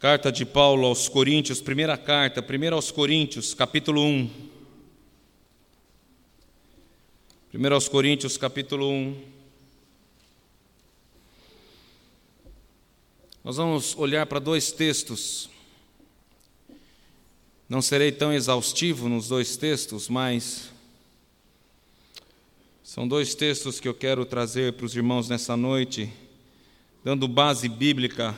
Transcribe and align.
Carta 0.00 0.32
de 0.32 0.46
Paulo 0.46 0.86
aos 0.86 1.10
Coríntios, 1.10 1.60
primeira 1.60 1.94
carta, 1.94 2.40
primeira 2.40 2.74
aos 2.74 2.90
Coríntios, 2.90 3.52
capítulo 3.52 4.02
1. 4.02 4.30
Primeiro 7.50 7.74
aos 7.74 7.86
Coríntios, 7.86 8.38
capítulo 8.38 8.88
1. 8.88 9.22
Nós 13.44 13.58
vamos 13.58 13.94
olhar 13.94 14.24
para 14.24 14.38
dois 14.38 14.72
textos. 14.72 15.50
Não 17.68 17.82
serei 17.82 18.10
tão 18.10 18.32
exaustivo 18.32 19.06
nos 19.06 19.28
dois 19.28 19.58
textos, 19.58 20.08
mas 20.08 20.70
são 22.82 23.06
dois 23.06 23.34
textos 23.34 23.78
que 23.78 23.86
eu 23.86 23.92
quero 23.92 24.24
trazer 24.24 24.72
para 24.72 24.86
os 24.86 24.96
irmãos 24.96 25.28
nessa 25.28 25.58
noite, 25.58 26.10
dando 27.04 27.28
base 27.28 27.68
bíblica 27.68 28.34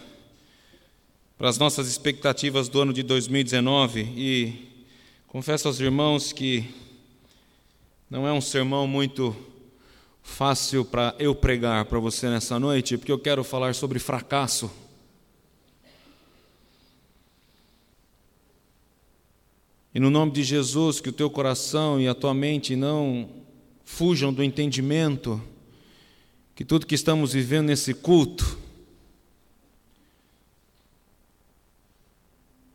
para 1.43 1.49
as 1.49 1.59
nossas 1.59 1.89
expectativas 1.89 2.69
do 2.69 2.81
ano 2.81 2.93
de 2.93 3.03
2019 3.03 4.01
e 4.17 4.85
confesso 5.27 5.67
aos 5.67 5.81
irmãos 5.81 6.33
que 6.33 6.73
não 8.09 8.29
é 8.29 8.33
um 8.33 8.41
sermão 8.41 8.87
muito 8.87 9.35
fácil 10.23 10.85
para 10.85 11.17
eu 11.19 11.35
pregar 11.35 11.87
para 11.87 11.99
você 11.99 12.31
nessa 12.31 12.61
noite, 12.61 12.97
porque 12.97 13.11
eu 13.11 13.19
quero 13.19 13.43
falar 13.43 13.75
sobre 13.75 13.99
fracasso. 13.99 14.71
E 19.93 19.99
no 19.99 20.11
nome 20.11 20.31
de 20.31 20.45
Jesus, 20.45 21.01
que 21.01 21.09
o 21.09 21.13
teu 21.13 21.29
coração 21.29 22.01
e 22.01 22.07
a 22.07 22.15
tua 22.15 22.33
mente 22.33 22.77
não 22.77 23.29
fujam 23.85 24.33
do 24.33 24.45
entendimento 24.45 25.43
que 26.55 26.65
tudo 26.65 26.87
que 26.87 26.95
estamos 26.95 27.33
vivendo 27.33 27.67
nesse 27.67 27.95
culto 27.95 28.62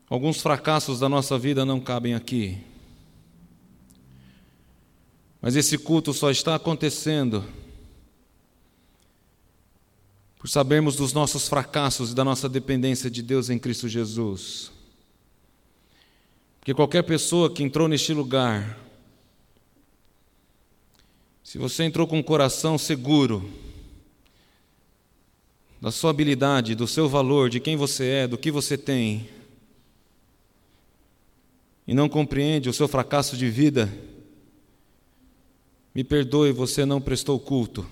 Alguns 0.09 0.41
fracassos 0.41 0.99
da 0.99 1.09
nossa 1.09 1.37
vida 1.37 1.65
não 1.65 1.81
cabem 1.81 2.13
aqui. 2.13 2.57
Mas 5.41 5.55
esse 5.55 5.77
culto 5.77 6.13
só 6.13 6.31
está 6.31 6.55
acontecendo 6.55 7.43
por 10.39 10.47
sabermos 10.47 10.95
dos 10.95 11.11
nossos 11.11 11.47
fracassos 11.47 12.11
e 12.11 12.15
da 12.15 12.23
nossa 12.23 12.47
dependência 12.47 13.09
de 13.09 13.21
Deus 13.21 13.49
em 13.49 13.59
Cristo 13.59 13.89
Jesus. 13.89 14.71
Porque 16.59 16.73
qualquer 16.73 17.03
pessoa 17.03 17.49
que 17.49 17.63
entrou 17.63 17.87
neste 17.87 18.13
lugar, 18.13 18.79
se 21.43 21.57
você 21.57 21.83
entrou 21.83 22.07
com 22.07 22.19
o 22.19 22.23
coração 22.23 22.77
seguro 22.77 23.49
da 25.81 25.91
sua 25.91 26.11
habilidade, 26.11 26.75
do 26.75 26.87
seu 26.87 27.09
valor, 27.09 27.49
de 27.49 27.59
quem 27.59 27.75
você 27.75 28.05
é, 28.05 28.27
do 28.27 28.37
que 28.37 28.51
você 28.51 28.77
tem, 28.77 29.29
e 31.87 31.93
não 31.93 32.09
compreende 32.09 32.69
o 32.69 32.73
seu 32.73 32.87
fracasso 32.87 33.37
de 33.37 33.49
vida, 33.49 33.89
me 35.95 36.03
perdoe, 36.03 36.51
você 36.51 36.85
não 36.85 37.01
prestou 37.01 37.39
culto. 37.39 37.87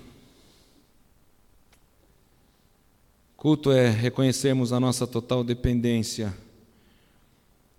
Culto 3.35 3.71
é 3.71 3.89
reconhecermos 3.89 4.73
a 4.73 4.79
nossa 4.79 5.07
total 5.07 5.43
dependência 5.43 6.35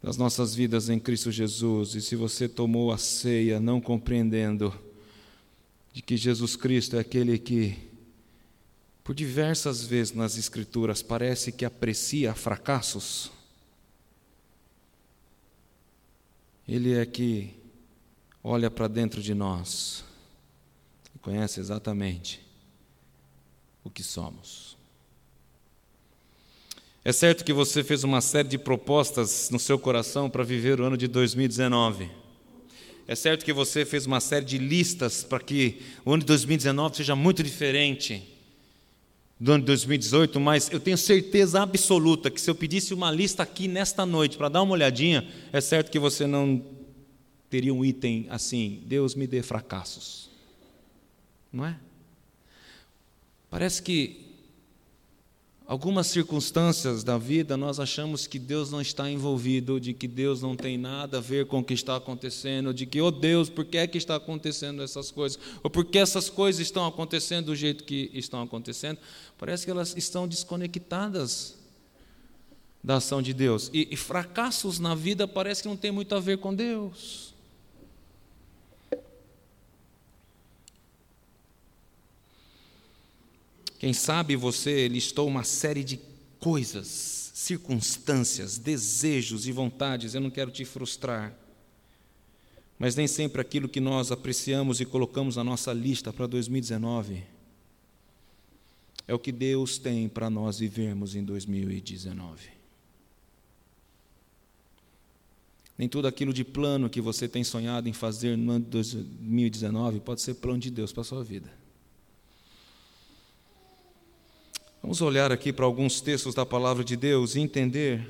das 0.02 0.16
nossas 0.16 0.54
vidas 0.54 0.88
em 0.88 0.98
Cristo 0.98 1.30
Jesus. 1.30 1.94
E 1.94 2.00
se 2.00 2.14
você 2.14 2.48
tomou 2.48 2.92
a 2.92 2.98
ceia 2.98 3.58
não 3.58 3.80
compreendendo 3.80 4.72
de 5.92 6.02
que 6.02 6.16
Jesus 6.16 6.56
Cristo 6.56 6.96
é 6.96 7.00
aquele 7.00 7.38
que, 7.38 7.76
por 9.02 9.14
diversas 9.14 9.84
vezes 9.84 10.14
nas 10.14 10.36
Escrituras, 10.38 11.02
parece 11.02 11.50
que 11.50 11.64
aprecia 11.64 12.34
fracassos, 12.34 13.32
Ele 16.68 16.94
é 16.94 17.06
que 17.06 17.54
olha 18.42 18.70
para 18.70 18.88
dentro 18.88 19.22
de 19.22 19.34
nós 19.34 20.04
e 21.14 21.18
conhece 21.18 21.60
exatamente 21.60 22.40
o 23.84 23.90
que 23.90 24.02
somos. 24.02 24.76
É 27.04 27.12
certo 27.12 27.44
que 27.44 27.52
você 27.52 27.84
fez 27.84 28.02
uma 28.02 28.20
série 28.20 28.48
de 28.48 28.58
propostas 28.58 29.48
no 29.50 29.60
seu 29.60 29.78
coração 29.78 30.28
para 30.28 30.42
viver 30.42 30.80
o 30.80 30.84
ano 30.84 30.96
de 30.96 31.06
2019. 31.06 32.10
É 33.06 33.14
certo 33.14 33.44
que 33.44 33.52
você 33.52 33.84
fez 33.84 34.04
uma 34.04 34.18
série 34.18 34.44
de 34.44 34.58
listas 34.58 35.22
para 35.22 35.38
que 35.38 35.80
o 36.04 36.12
ano 36.12 36.22
de 36.22 36.26
2019 36.26 36.96
seja 36.96 37.14
muito 37.14 37.44
diferente 37.44 38.35
do 39.38 39.52
ano 39.52 39.60
de 39.60 39.66
2018, 39.66 40.40
mas 40.40 40.70
eu 40.70 40.80
tenho 40.80 40.96
certeza 40.96 41.62
absoluta 41.62 42.30
que 42.30 42.40
se 42.40 42.48
eu 42.48 42.54
pedisse 42.54 42.94
uma 42.94 43.10
lista 43.10 43.42
aqui 43.42 43.68
nesta 43.68 44.06
noite 44.06 44.36
para 44.36 44.48
dar 44.48 44.62
uma 44.62 44.72
olhadinha, 44.72 45.28
é 45.52 45.60
certo 45.60 45.90
que 45.90 45.98
você 45.98 46.26
não 46.26 46.64
teria 47.50 47.72
um 47.72 47.84
item 47.84 48.26
assim: 48.30 48.82
Deus 48.86 49.14
me 49.14 49.26
dê 49.26 49.42
fracassos. 49.42 50.30
Não 51.52 51.66
é? 51.66 51.78
Parece 53.50 53.82
que 53.82 54.25
Algumas 55.76 56.06
circunstâncias 56.06 57.04
da 57.04 57.18
vida 57.18 57.54
nós 57.54 57.78
achamos 57.78 58.26
que 58.26 58.38
Deus 58.38 58.70
não 58.70 58.80
está 58.80 59.10
envolvido, 59.10 59.78
de 59.78 59.92
que 59.92 60.08
Deus 60.08 60.40
não 60.40 60.56
tem 60.56 60.78
nada 60.78 61.18
a 61.18 61.20
ver 61.20 61.44
com 61.44 61.58
o 61.58 61.62
que 61.62 61.74
está 61.74 61.96
acontecendo, 61.96 62.72
de 62.72 62.86
que, 62.86 62.98
oh 62.98 63.10
Deus, 63.10 63.50
por 63.50 63.62
que 63.62 63.76
é 63.76 63.86
que 63.86 63.98
está 63.98 64.16
acontecendo 64.16 64.82
essas 64.82 65.10
coisas? 65.10 65.38
Ou 65.62 65.68
por 65.68 65.84
que 65.84 65.98
essas 65.98 66.30
coisas 66.30 66.62
estão 66.62 66.86
acontecendo 66.86 67.46
do 67.46 67.54
jeito 67.54 67.84
que 67.84 68.10
estão 68.14 68.40
acontecendo? 68.40 68.98
Parece 69.36 69.66
que 69.66 69.70
elas 69.70 69.94
estão 69.98 70.26
desconectadas 70.26 71.56
da 72.82 72.96
ação 72.96 73.20
de 73.20 73.34
Deus. 73.34 73.70
E, 73.70 73.86
e 73.90 73.96
fracassos 73.98 74.78
na 74.78 74.94
vida 74.94 75.28
parece 75.28 75.60
que 75.60 75.68
não 75.68 75.76
tem 75.76 75.90
muito 75.92 76.14
a 76.14 76.20
ver 76.20 76.38
com 76.38 76.54
Deus. 76.54 77.34
Quem 83.78 83.92
sabe 83.92 84.36
você 84.36 84.88
listou 84.88 85.28
uma 85.28 85.44
série 85.44 85.84
de 85.84 86.00
coisas, 86.38 87.30
circunstâncias, 87.34 88.58
desejos 88.58 89.46
e 89.46 89.52
vontades, 89.52 90.14
eu 90.14 90.20
não 90.20 90.30
quero 90.30 90.50
te 90.50 90.64
frustrar. 90.64 91.36
Mas 92.78 92.94
nem 92.94 93.06
sempre 93.06 93.40
aquilo 93.40 93.68
que 93.68 93.80
nós 93.80 94.12
apreciamos 94.12 94.80
e 94.80 94.84
colocamos 94.84 95.36
na 95.36 95.44
nossa 95.44 95.72
lista 95.72 96.12
para 96.12 96.26
2019 96.26 97.36
é 99.08 99.14
o 99.14 99.18
que 99.18 99.30
Deus 99.30 99.78
tem 99.78 100.08
para 100.08 100.28
nós 100.28 100.58
vivermos 100.58 101.14
em 101.14 101.24
2019. 101.24 102.50
Nem 105.78 105.88
tudo 105.88 106.08
aquilo 106.08 106.32
de 106.32 106.42
plano 106.42 106.90
que 106.90 107.00
você 107.00 107.28
tem 107.28 107.44
sonhado 107.44 107.88
em 107.88 107.92
fazer 107.92 108.36
no 108.36 108.50
ano 108.50 108.64
de 108.64 108.70
2019 108.70 110.00
pode 110.00 110.22
ser 110.22 110.34
plano 110.34 110.58
de 110.58 110.70
Deus 110.70 110.92
para 110.92 111.02
a 111.02 111.04
sua 111.04 111.22
vida. 111.22 111.65
Vamos 114.86 115.02
olhar 115.02 115.32
aqui 115.32 115.52
para 115.52 115.64
alguns 115.64 116.00
textos 116.00 116.32
da 116.32 116.46
palavra 116.46 116.84
de 116.84 116.94
Deus 116.94 117.34
e 117.34 117.40
entender 117.40 118.08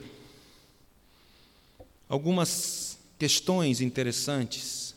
algumas 2.06 2.98
questões 3.18 3.80
interessantes. 3.80 4.94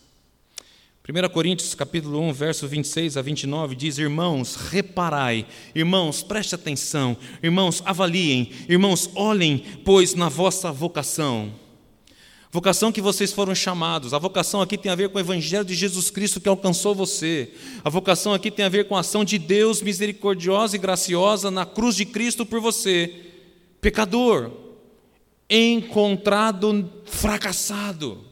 1 1.08 1.30
Coríntios 1.30 1.74
capítulo 1.74 2.20
1, 2.20 2.34
verso 2.34 2.68
26 2.68 3.16
a 3.16 3.22
29 3.22 3.76
diz: 3.78 3.98
Irmãos, 3.98 4.56
reparai, 4.58 5.48
irmãos, 5.74 6.22
preste 6.22 6.54
atenção, 6.54 7.16
irmãos, 7.42 7.82
avaliem, 7.86 8.52
irmãos, 8.68 9.10
olhem, 9.16 9.64
pois 9.86 10.14
na 10.14 10.28
vossa 10.28 10.74
vocação 10.74 11.50
Vocação 12.52 12.92
que 12.92 13.02
vocês 13.02 13.32
foram 13.32 13.54
chamados. 13.54 14.12
A 14.12 14.18
vocação 14.18 14.60
aqui 14.60 14.76
tem 14.76 14.92
a 14.92 14.96
ver 14.96 15.10
com 15.10 15.20
o 15.20 15.22
Evangelho 15.22 15.64
de 15.64 15.76
Jesus 15.76 16.10
Cristo 16.10 16.42
que 16.42 16.50
alcançou 16.50 16.96
você. 16.96 17.54
A 17.84 17.90
vocação 17.92 18.34
aqui 18.34 18.50
tem 18.50 18.66
a 18.66 18.70
ver 18.70 18.88
com 18.88 18.98
a 18.98 19.02
ação 19.02 19.24
de 19.24 19.38
Deus 19.38 19.84
misericordiosa 19.84 20.76
e 20.76 20.80
graciosa 20.80 21.52
na 21.52 21.64
cruz 21.64 21.96
de 21.96 22.06
Cristo 22.06 22.48
por 22.48 22.60
você, 22.60 23.28
pecador, 23.80 24.52
encontrado 25.48 26.92
fracassado. 27.06 28.26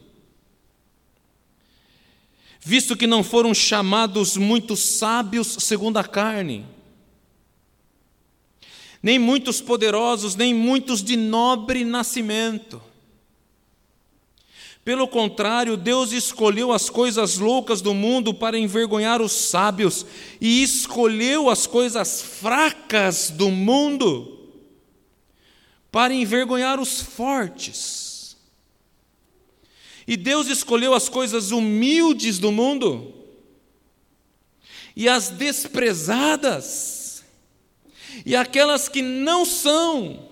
Visto 2.60 2.96
que 2.96 3.06
não 3.06 3.22
foram 3.22 3.54
chamados 3.54 4.36
muitos 4.36 4.80
sábios 4.80 5.58
segundo 5.60 5.96
a 5.96 6.02
carne, 6.02 6.66
nem 9.00 9.16
muitos 9.16 9.60
poderosos, 9.60 10.34
nem 10.34 10.52
muitos 10.52 11.04
de 11.04 11.16
nobre 11.16 11.84
nascimento 11.84 12.82
pelo 14.84 15.06
contrário, 15.06 15.76
Deus 15.76 16.12
escolheu 16.12 16.72
as 16.72 16.88
coisas 16.88 17.38
loucas 17.38 17.80
do 17.82 17.92
mundo 17.92 18.32
para 18.32 18.58
envergonhar 18.58 19.20
os 19.20 19.32
sábios, 19.32 20.06
e 20.40 20.62
escolheu 20.62 21.50
as 21.50 21.66
coisas 21.66 22.22
fracas 22.22 23.30
do 23.30 23.50
mundo 23.50 24.38
para 25.90 26.14
envergonhar 26.14 26.80
os 26.80 27.00
fortes. 27.00 28.36
E 30.06 30.16
Deus 30.16 30.46
escolheu 30.46 30.94
as 30.94 31.08
coisas 31.08 31.50
humildes 31.50 32.38
do 32.38 32.50
mundo 32.50 33.14
e 34.96 35.08
as 35.08 35.28
desprezadas, 35.28 37.22
e 38.24 38.34
aquelas 38.34 38.88
que 38.88 39.02
não 39.02 39.44
são, 39.44 40.28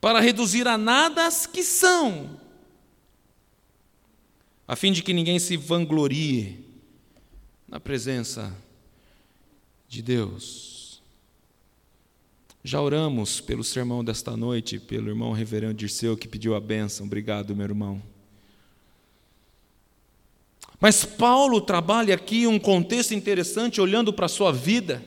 para 0.00 0.20
reduzir 0.20 0.66
a 0.66 0.78
nada 0.78 1.26
as 1.26 1.46
que 1.46 1.62
são, 1.62 2.37
a 4.68 4.76
fim 4.76 4.92
de 4.92 5.02
que 5.02 5.14
ninguém 5.14 5.38
se 5.38 5.56
vanglorie 5.56 6.62
na 7.66 7.80
presença 7.80 8.54
de 9.88 10.02
Deus. 10.02 11.02
Já 12.62 12.82
oramos 12.82 13.40
pelo 13.40 13.64
sermão 13.64 14.04
desta 14.04 14.36
noite, 14.36 14.78
pelo 14.78 15.08
irmão 15.08 15.32
reverendo 15.32 15.72
Dirceu 15.72 16.18
que 16.18 16.28
pediu 16.28 16.54
a 16.54 16.60
bênção. 16.60 17.06
Obrigado, 17.06 17.56
meu 17.56 17.64
irmão. 17.64 18.02
Mas 20.78 21.02
Paulo 21.02 21.62
trabalha 21.62 22.14
aqui 22.14 22.46
um 22.46 22.58
contexto 22.58 23.14
interessante, 23.14 23.80
olhando 23.80 24.12
para 24.12 24.26
a 24.26 24.28
sua 24.28 24.52
vida. 24.52 25.02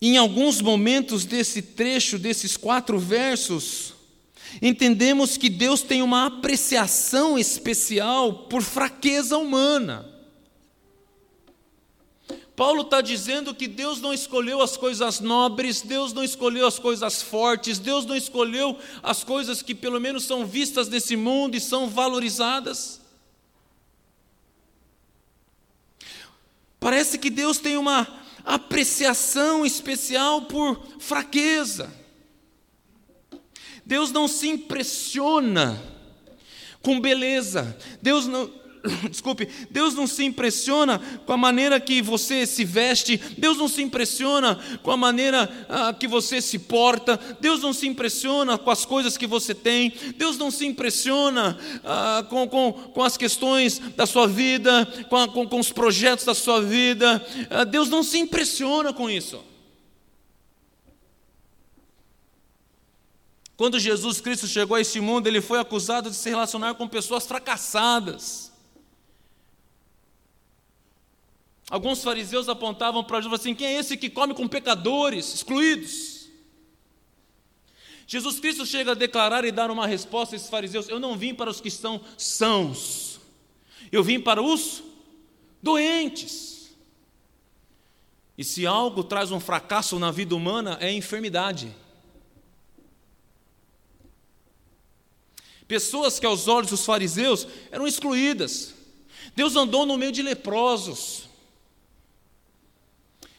Em 0.00 0.16
alguns 0.16 0.62
momentos 0.62 1.26
desse 1.26 1.60
trecho, 1.60 2.18
desses 2.18 2.56
quatro 2.56 2.98
versos, 2.98 3.95
entendemos 4.60 5.36
que 5.36 5.48
Deus 5.48 5.82
tem 5.82 6.02
uma 6.02 6.26
apreciação 6.26 7.38
especial 7.38 8.46
por 8.48 8.62
fraqueza 8.62 9.36
humana. 9.36 10.16
Paulo 12.56 12.80
está 12.82 13.02
dizendo 13.02 13.54
que 13.54 13.68
Deus 13.68 14.00
não 14.00 14.14
escolheu 14.14 14.62
as 14.62 14.78
coisas 14.78 15.20
nobres, 15.20 15.82
Deus 15.82 16.14
não 16.14 16.24
escolheu 16.24 16.66
as 16.66 16.78
coisas 16.78 17.20
fortes, 17.20 17.78
Deus 17.78 18.06
não 18.06 18.16
escolheu 18.16 18.78
as 19.02 19.22
coisas 19.22 19.60
que 19.60 19.74
pelo 19.74 20.00
menos 20.00 20.24
são 20.24 20.46
vistas 20.46 20.88
nesse 20.88 21.16
mundo 21.16 21.54
e 21.54 21.60
são 21.60 21.86
valorizadas. 21.86 23.02
Parece 26.80 27.18
que 27.18 27.28
Deus 27.28 27.58
tem 27.58 27.76
uma 27.76 28.06
apreciação 28.42 29.66
especial 29.66 30.42
por 30.42 30.80
fraqueza. 30.98 32.05
Deus 33.86 34.10
não 34.10 34.26
se 34.26 34.48
impressiona 34.48 35.80
com 36.82 37.00
beleza. 37.00 37.76
Deus 38.02 38.26
não 38.26 38.50
desculpe, 39.10 39.48
Deus 39.70 39.94
não 39.94 40.06
se 40.06 40.24
impressiona 40.24 41.00
com 41.24 41.32
a 41.32 41.36
maneira 41.36 41.78
que 41.80 42.00
você 42.00 42.46
se 42.46 42.64
veste, 42.64 43.16
Deus 43.38 43.56
não 43.56 43.68
se 43.68 43.82
impressiona 43.82 44.58
com 44.82 44.90
a 44.90 44.96
maneira 44.96 45.66
ah, 45.68 45.92
que 45.92 46.06
você 46.06 46.40
se 46.40 46.58
porta, 46.58 47.18
Deus 47.40 47.60
não 47.60 47.72
se 47.72 47.86
impressiona 47.86 48.58
com 48.58 48.70
as 48.70 48.84
coisas 48.84 49.16
que 49.16 49.26
você 49.26 49.54
tem, 49.54 49.92
Deus 50.16 50.36
não 50.36 50.50
se 50.50 50.66
impressiona 50.66 51.58
ah, 51.84 52.24
com, 52.28 52.48
com, 52.48 52.72
com 52.72 53.02
as 53.02 53.16
questões 53.16 53.78
da 53.96 54.06
sua 54.06 54.26
vida, 54.26 54.86
com, 55.08 55.16
a, 55.16 55.28
com, 55.28 55.46
com 55.46 55.60
os 55.60 55.72
projetos 55.72 56.24
da 56.24 56.34
sua 56.34 56.60
vida, 56.60 57.24
ah, 57.50 57.64
Deus 57.64 57.88
não 57.88 58.02
se 58.02 58.18
impressiona 58.18 58.92
com 58.92 59.08
isso. 59.08 59.40
Quando 63.56 63.80
Jesus 63.80 64.20
Cristo 64.20 64.46
chegou 64.46 64.76
a 64.76 64.80
este 64.80 65.00
mundo, 65.00 65.26
ele 65.26 65.40
foi 65.40 65.58
acusado 65.58 66.10
de 66.10 66.16
se 66.16 66.28
relacionar 66.28 66.74
com 66.74 66.86
pessoas 66.86 67.26
fracassadas. 67.26 68.52
Alguns 71.70 72.02
fariseus 72.04 72.48
apontavam 72.48 73.02
para 73.02 73.20
Jesus 73.20 73.40
assim: 73.40 73.54
quem 73.54 73.68
é 73.68 73.78
esse 73.78 73.96
que 73.96 74.10
come 74.10 74.34
com 74.34 74.46
pecadores, 74.46 75.34
excluídos? 75.34 76.28
Jesus 78.06 78.38
Cristo 78.38 78.64
chega 78.64 78.92
a 78.92 78.94
declarar 78.94 79.44
e 79.44 79.50
dar 79.50 79.70
uma 79.70 79.86
resposta 79.86 80.34
a 80.34 80.36
esses 80.36 80.50
fariseus: 80.50 80.88
Eu 80.88 81.00
não 81.00 81.16
vim 81.16 81.34
para 81.34 81.50
os 81.50 81.60
que 81.60 81.68
estão 81.68 82.00
sãos, 82.18 83.18
eu 83.90 84.04
vim 84.04 84.20
para 84.20 84.42
os 84.42 84.82
doentes. 85.62 86.76
E 88.38 88.44
se 88.44 88.66
algo 88.66 89.02
traz 89.02 89.30
um 89.32 89.40
fracasso 89.40 89.98
na 89.98 90.10
vida 90.10 90.36
humana, 90.36 90.76
é 90.78 90.88
a 90.88 90.92
enfermidade. 90.92 91.74
Pessoas 95.68 96.18
que, 96.18 96.26
aos 96.26 96.48
olhos 96.48 96.70
dos 96.70 96.84
fariseus, 96.84 97.46
eram 97.70 97.86
excluídas. 97.86 98.74
Deus 99.34 99.56
andou 99.56 99.84
no 99.84 99.98
meio 99.98 100.12
de 100.12 100.22
leprosos 100.22 101.26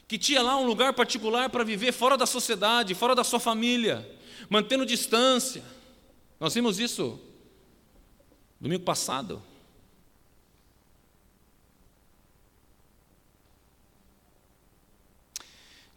que 0.07 0.17
tinha 0.17 0.41
lá 0.41 0.57
um 0.57 0.65
lugar 0.65 0.93
particular 0.93 1.49
para 1.49 1.65
viver 1.65 1.91
fora 1.91 2.17
da 2.17 2.25
sociedade, 2.25 2.95
fora 2.95 3.13
da 3.13 3.25
sua 3.25 3.39
família, 3.39 4.09
mantendo 4.49 4.85
distância. 4.85 5.61
Nós 6.39 6.53
vimos 6.53 6.79
isso 6.79 7.19
domingo 8.59 8.83
passado. 8.83 9.43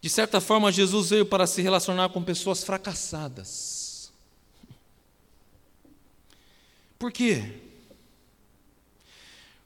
De 0.01 0.09
certa 0.09 0.41
forma, 0.41 0.71
Jesus 0.71 1.11
veio 1.11 1.25
para 1.25 1.45
se 1.45 1.61
relacionar 1.61 2.09
com 2.09 2.23
pessoas 2.23 2.63
fracassadas. 2.63 3.80
Por 7.01 7.11
quê? 7.11 7.43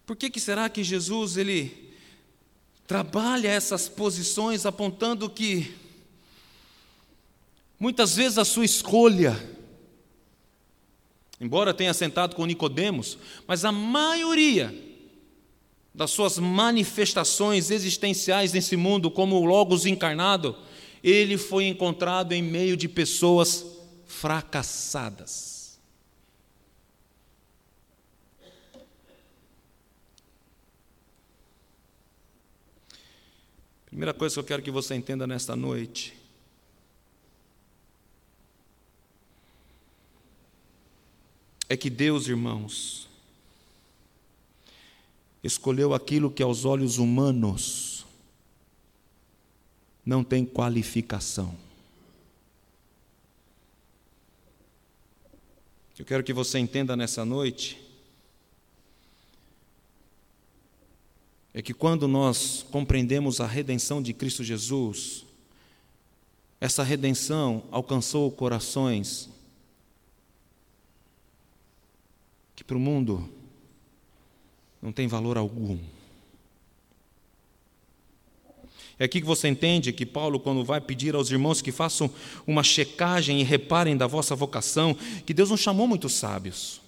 Por 0.05 0.15
que, 0.15 0.29
que 0.29 0.39
será 0.39 0.69
que 0.69 0.81
Jesus 0.85 1.35
ele 1.35 1.91
trabalha 2.87 3.49
essas 3.49 3.89
posições 3.89 4.65
apontando 4.65 5.29
que 5.29 5.75
muitas 7.77 8.15
vezes 8.15 8.37
a 8.37 8.45
sua 8.45 8.63
escolha, 8.63 9.37
embora 11.41 11.73
tenha 11.73 11.93
sentado 11.93 12.37
com 12.37 12.45
Nicodemos, 12.45 13.17
mas 13.45 13.65
a 13.65 13.71
maioria 13.71 14.73
das 15.93 16.11
suas 16.11 16.39
manifestações 16.39 17.69
existenciais 17.69 18.53
nesse 18.53 18.77
mundo, 18.77 19.11
como 19.11 19.43
Logos 19.43 19.85
encarnado, 19.85 20.57
ele 21.03 21.37
foi 21.37 21.65
encontrado 21.65 22.31
em 22.31 22.41
meio 22.41 22.77
de 22.77 22.87
pessoas 22.87 23.65
fracassadas. 24.05 25.54
Primeira 33.95 34.13
coisa 34.13 34.35
que 34.35 34.39
eu 34.41 34.43
quero 34.43 34.61
que 34.61 34.71
você 34.71 34.93
entenda 34.93 35.25
nesta 35.25 35.55
noite. 35.55 36.13
É 41.69 41.77
que 41.77 41.89
Deus, 41.89 42.27
irmãos, 42.27 43.07
escolheu 45.41 45.93
aquilo 45.93 46.29
que 46.29 46.43
aos 46.43 46.65
olhos 46.65 46.97
humanos 46.97 48.05
não 50.05 50.25
tem 50.25 50.45
qualificação. 50.45 51.55
Eu 55.97 56.03
quero 56.03 56.21
que 56.21 56.33
você 56.33 56.59
entenda 56.59 56.97
nessa 56.97 57.23
noite 57.23 57.84
é 61.57 61.61
que 61.61 61.73
quando 61.73 62.05
nós 62.05 62.65
compreendemos 62.69 63.39
a 63.39 63.47
redenção 63.47 64.01
de 64.01 64.13
Cristo 64.13 64.43
Jesus, 64.43 65.25
essa 66.59 66.83
redenção 66.83 67.63
alcançou 67.71 68.29
corações 68.29 69.29
que 72.57 72.61
para 72.61 72.75
o 72.75 72.79
mundo 72.79 73.29
não 74.81 74.91
tem 74.91 75.07
valor 75.07 75.37
algum. 75.37 75.79
É 78.99 79.05
aqui 79.05 79.21
que 79.21 79.27
você 79.27 79.47
entende 79.47 79.93
que 79.93 80.05
Paulo, 80.05 80.41
quando 80.41 80.61
vai 80.61 80.81
pedir 80.81 81.15
aos 81.15 81.31
irmãos 81.31 81.61
que 81.61 81.71
façam 81.71 82.11
uma 82.45 82.63
checagem 82.63 83.39
e 83.39 83.45
reparem 83.45 83.95
da 83.95 84.07
vossa 84.07 84.35
vocação, 84.35 84.93
que 85.25 85.33
Deus 85.33 85.49
não 85.49 85.57
chamou 85.57 85.87
muitos 85.87 86.15
sábios. 86.15 86.81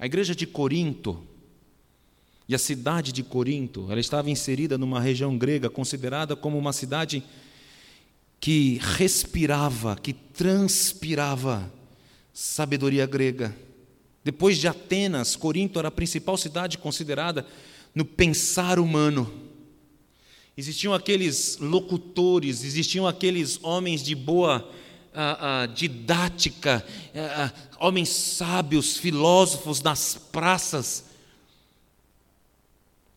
A 0.00 0.06
igreja 0.06 0.34
de 0.34 0.46
Corinto 0.46 1.22
e 2.48 2.54
a 2.54 2.58
cidade 2.58 3.12
de 3.12 3.22
Corinto, 3.22 3.86
ela 3.90 4.00
estava 4.00 4.30
inserida 4.30 4.78
numa 4.78 4.98
região 4.98 5.36
grega 5.36 5.68
considerada 5.68 6.34
como 6.34 6.56
uma 6.56 6.72
cidade 6.72 7.22
que 8.40 8.80
respirava, 8.80 9.94
que 9.96 10.14
transpirava 10.14 11.70
sabedoria 12.32 13.04
grega. 13.04 13.54
Depois 14.24 14.56
de 14.56 14.66
Atenas, 14.66 15.36
Corinto 15.36 15.78
era 15.78 15.88
a 15.88 15.92
principal 15.92 16.38
cidade 16.38 16.78
considerada 16.78 17.46
no 17.94 18.06
pensar 18.06 18.78
humano. 18.78 19.30
Existiam 20.56 20.94
aqueles 20.94 21.58
locutores, 21.58 22.64
existiam 22.64 23.06
aqueles 23.06 23.62
homens 23.62 24.02
de 24.02 24.14
boa 24.14 24.66
ah, 25.14 25.62
ah, 25.62 25.66
didática, 25.66 26.84
ah, 27.14 27.52
homens 27.78 28.08
sábios, 28.08 28.96
filósofos 28.96 29.82
nas 29.82 30.14
praças, 30.30 31.04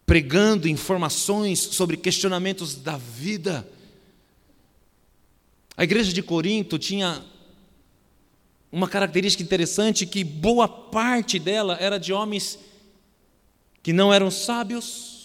pregando 0.06 0.68
informações 0.68 1.60
sobre 1.60 1.98
questionamentos 1.98 2.76
da 2.76 2.98
vida. 2.98 3.68
A 5.76 5.84
igreja 5.84 6.14
de 6.14 6.22
Corinto 6.22 6.78
tinha 6.78 7.24
uma 8.72 8.88
característica 8.88 9.44
interessante 9.44 10.06
que 10.06 10.24
boa 10.24 10.68
parte 10.68 11.38
dela 11.38 11.78
era 11.80 12.00
de 12.00 12.12
homens 12.12 12.58
que 13.84 13.94
não 13.94 14.14
eram 14.14 14.32
sábios, 14.32 15.23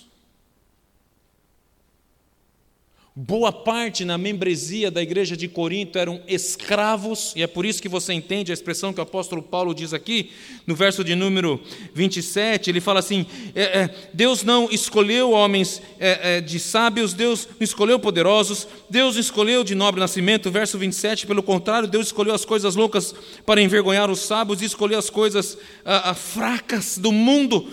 Boa 3.21 3.51
parte 3.51 4.05
na 4.05 4.17
membresia 4.17 4.93
da 4.93 5.03
igreja 5.03 5.37
de 5.37 5.49
Corinto 5.49 5.99
eram 5.99 6.21
escravos, 6.29 7.33
e 7.35 7.43
é 7.43 7.49
por 7.49 7.67
isso 7.67 7.83
que 7.83 7.89
você 7.89 8.13
entende 8.13 8.53
a 8.53 8.55
expressão 8.55 8.93
que 8.93 9.01
o 9.01 9.03
apóstolo 9.03 9.43
Paulo 9.43 9.75
diz 9.75 9.93
aqui, 9.93 10.31
no 10.65 10.77
verso 10.77 11.03
de 11.03 11.17
número 11.17 11.61
27, 11.93 12.71
ele 12.71 12.81
fala 12.81 13.01
assim: 13.01 13.27
é, 13.57 13.63
é, 13.63 13.95
Deus 14.15 14.45
não 14.45 14.69
escolheu 14.71 15.33
homens 15.33 15.83
é, 15.99 16.37
é 16.37 16.41
de 16.41 16.61
sábios, 16.61 17.13
Deus 17.13 17.49
não 17.59 17.65
escolheu 17.65 17.99
poderosos, 17.99 18.69
Deus 18.89 19.17
escolheu 19.17 19.65
de 19.65 19.75
nobre 19.75 19.99
nascimento, 19.99 20.49
verso 20.49 20.79
27, 20.79 21.27
pelo 21.27 21.43
contrário, 21.43 21.89
Deus 21.89 22.07
escolheu 22.07 22.37
as 22.37 22.45
coisas 22.45 22.77
loucas 22.77 23.13
para 23.45 23.61
envergonhar 23.61 24.09
os 24.13 24.21
sábios 24.21 24.63
e 24.63 24.67
escolheu 24.67 24.97
as 24.97 25.11
coisas 25.11 25.59
ah, 25.85 26.11
ah, 26.11 26.15
fracas 26.15 26.97
do 26.97 27.11
mundo 27.11 27.69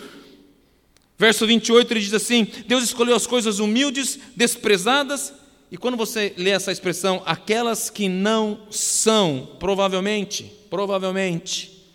Verso 1.17 1.47
28 1.47 1.93
ele 1.93 1.99
diz 2.01 2.13
assim: 2.13 2.47
Deus 2.67 2.83
escolheu 2.83 3.15
as 3.15 3.25
coisas 3.25 3.59
humildes, 3.59 4.19
desprezadas, 4.35 5.33
e 5.71 5.77
quando 5.77 5.97
você 5.97 6.33
lê 6.37 6.51
essa 6.51 6.71
expressão, 6.71 7.23
aquelas 7.25 7.89
que 7.89 8.07
não 8.07 8.67
são, 8.69 9.55
provavelmente, 9.59 10.51
provavelmente, 10.69 11.85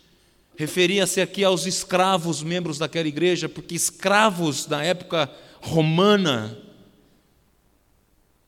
referia-se 0.57 1.21
aqui 1.21 1.45
aos 1.45 1.67
escravos 1.67 2.43
membros 2.43 2.79
daquela 2.79 3.09
igreja, 3.09 3.49
porque 3.49 3.75
escravos 3.75 4.67
da 4.67 4.83
época 4.83 5.31
romana 5.61 6.59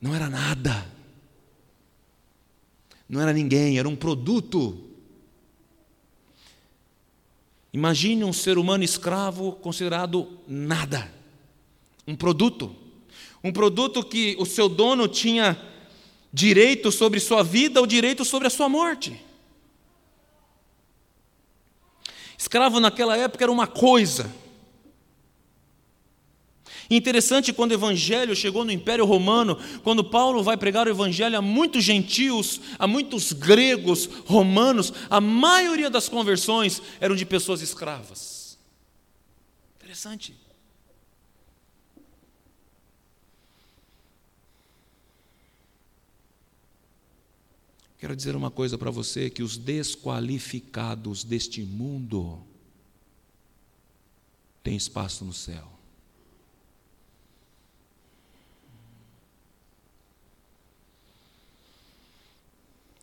não 0.01 0.15
era 0.15 0.29
nada, 0.29 0.87
não 3.09 3.21
era 3.21 3.33
ninguém, 3.33 3.79
era 3.79 3.89
um 3.89 3.97
produto 3.97 4.92
Imagine 7.73 8.25
um 8.25 8.33
ser 8.33 8.59
humano 8.59 8.85
escravo 8.85 9.53
considerado 9.53 10.39
nada, 10.47 11.11
um 12.07 12.15
produto, 12.15 12.75
um 13.43 13.53
produto 13.53 14.05
que 14.05 14.37
o 14.39 14.45
seu 14.45 14.69
dono 14.69 15.09
tinha 15.09 15.59
direito 16.33 16.93
sobre 16.93 17.19
sua 17.19 17.43
vida 17.43 17.81
ou 17.81 17.87
direito 17.87 18.25
sobre 18.25 18.47
a 18.49 18.51
sua 18.51 18.69
morte. 18.69 19.19
Escravo 22.37 22.81
naquela 22.81 23.17
época 23.17 23.45
era 23.45 23.53
uma 23.53 23.67
coisa, 23.67 24.31
Interessante 26.97 27.55
quando 27.55 27.71
o 27.71 27.75
evangelho 27.75 28.37
chegou 28.37 28.67
no 28.67 28.71
Império 28.71 29.07
Romano, 29.07 29.57
quando 29.83 30.05
Paulo 30.05 30.43
vai 30.43 30.59
pregar 30.59 30.87
o 30.87 30.91
evangelho 30.91 31.39
a 31.39 31.41
muitos 31.41 31.83
gentios, 31.83 32.61
a 32.79 32.87
muitos 32.87 33.33
gregos, 33.33 34.05
romanos, 34.27 34.93
a 35.09 35.19
maioria 35.19 35.89
das 35.89 36.07
conversões 36.07 36.83
eram 37.01 37.17
de 37.17 37.25
pessoas 37.25 37.63
escravas. 37.63 38.59
Interessante. 39.77 40.37
Quero 47.99 48.15
dizer 48.15 48.37
uma 48.37 48.51
coisa 48.51 48.77
para 48.77 48.91
você: 48.91 49.31
que 49.31 49.43
os 49.43 49.57
desqualificados 49.57 51.25
deste 51.25 51.63
mundo 51.63 52.45
têm 54.63 54.77
espaço 54.77 55.25
no 55.25 55.33
céu. 55.33 55.82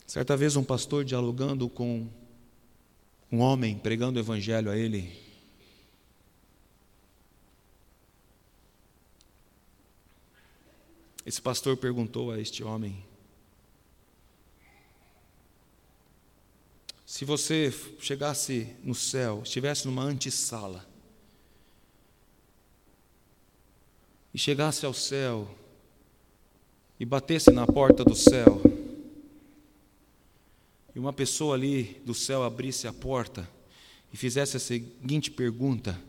Certa 0.09 0.35
vez, 0.35 0.55
um 0.55 0.63
pastor 0.63 1.05
dialogando 1.05 1.69
com 1.69 2.09
um 3.31 3.41
homem, 3.41 3.77
pregando 3.77 4.17
o 4.17 4.19
evangelho 4.19 4.71
a 4.71 4.75
ele, 4.75 5.15
esse 11.23 11.39
pastor 11.39 11.77
perguntou 11.77 12.31
a 12.31 12.39
este 12.39 12.63
homem: 12.63 13.05
se 17.05 17.23
você 17.23 17.71
chegasse 17.99 18.75
no 18.83 18.95
céu, 18.95 19.43
estivesse 19.43 19.85
numa 19.85 20.01
antessala, 20.01 20.89
e 24.33 24.39
chegasse 24.39 24.87
ao 24.87 24.93
céu, 24.95 25.55
e 26.99 27.05
batesse 27.05 27.51
na 27.51 27.67
porta 27.67 28.03
do 28.03 28.15
céu, 28.15 28.68
e 30.95 30.99
uma 30.99 31.13
pessoa 31.13 31.55
ali 31.55 32.01
do 32.05 32.13
céu 32.13 32.43
abrisse 32.43 32.87
a 32.87 32.93
porta 32.93 33.49
e 34.11 34.17
fizesse 34.17 34.57
a 34.57 34.59
seguinte 34.59 35.31
pergunta: 35.31 35.99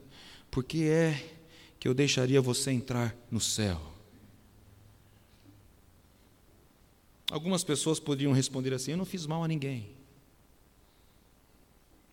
Por 0.51 0.65
que 0.65 0.89
é 0.89 1.39
que 1.79 1.87
eu 1.87 1.95
deixaria 1.95 2.41
você 2.41 2.71
entrar 2.71 3.15
no 3.31 3.41
céu? 3.41 3.81
Algumas 7.31 7.63
pessoas 7.63 8.01
poderiam 8.01 8.33
responder 8.33 8.73
assim: 8.73 8.93
Eu 8.93 8.97
não 8.97 9.05
fiz 9.05 9.27
mal 9.27 9.45
a 9.45 9.49
ninguém. 9.49 9.91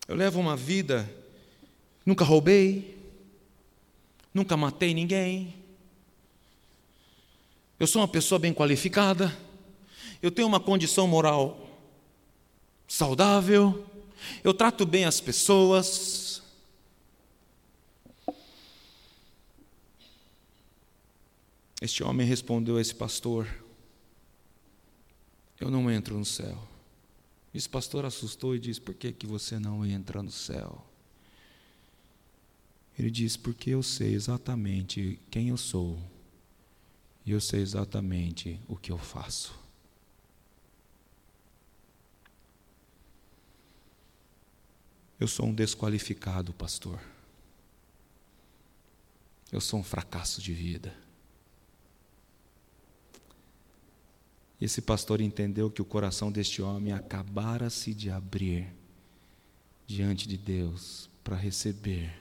Eu 0.06 0.14
levo 0.14 0.40
uma 0.40 0.56
vida, 0.56 1.10
nunca 2.04 2.24
roubei, 2.24 2.98
nunca 4.32 4.56
matei 4.56 4.94
ninguém. 4.94 5.54
Eu 7.78 7.86
sou 7.86 8.02
uma 8.02 8.08
pessoa 8.08 8.38
bem 8.38 8.52
qualificada, 8.52 9.36
eu 10.20 10.30
tenho 10.30 10.48
uma 10.48 10.58
condição 10.58 11.06
moral 11.06 11.67
saudável, 12.88 13.86
eu 14.42 14.54
trato 14.54 14.86
bem 14.86 15.04
as 15.04 15.20
pessoas. 15.20 16.42
Este 21.80 22.02
homem 22.02 22.26
respondeu 22.26 22.76
a 22.76 22.80
esse 22.80 22.94
pastor: 22.94 23.46
Eu 25.60 25.70
não 25.70 25.90
entro 25.90 26.18
no 26.18 26.24
céu. 26.24 26.66
Esse 27.54 27.68
pastor 27.68 28.04
assustou 28.04 28.56
e 28.56 28.58
disse: 28.58 28.80
Por 28.80 28.94
que, 28.94 29.12
que 29.12 29.26
você 29.26 29.58
não 29.58 29.86
entra 29.86 30.22
no 30.22 30.30
céu? 30.30 30.84
Ele 32.98 33.10
disse: 33.10 33.38
Porque 33.38 33.70
eu 33.70 33.82
sei 33.82 34.14
exatamente 34.14 35.20
quem 35.30 35.50
eu 35.50 35.56
sou 35.56 35.98
e 37.24 37.30
eu 37.30 37.40
sei 37.40 37.60
exatamente 37.60 38.58
o 38.66 38.74
que 38.74 38.90
eu 38.90 38.98
faço. 38.98 39.67
Eu 45.18 45.26
sou 45.26 45.46
um 45.46 45.54
desqualificado 45.54 46.52
pastor. 46.52 47.00
Eu 49.50 49.60
sou 49.60 49.80
um 49.80 49.84
fracasso 49.84 50.40
de 50.40 50.52
vida. 50.52 50.94
Esse 54.60 54.82
pastor 54.82 55.20
entendeu 55.20 55.70
que 55.70 55.80
o 55.80 55.84
coração 55.84 56.30
deste 56.30 56.60
homem 56.60 56.92
acabara-se 56.92 57.94
de 57.94 58.10
abrir 58.10 58.72
diante 59.86 60.28
de 60.28 60.36
Deus 60.36 61.08
para 61.24 61.36
receber 61.36 62.20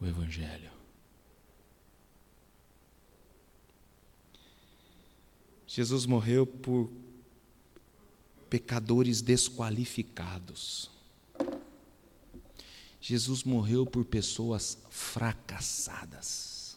o 0.00 0.06
Evangelho. 0.06 0.70
Jesus 5.66 6.06
morreu 6.06 6.46
por 6.46 6.90
pecadores 8.48 9.20
desqualificados. 9.20 10.97
Jesus 13.00 13.44
morreu 13.44 13.86
por 13.86 14.04
pessoas 14.04 14.78
fracassadas. 14.90 16.76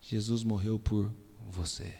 Jesus 0.00 0.42
morreu 0.42 0.78
por 0.78 1.10
você. 1.50 1.98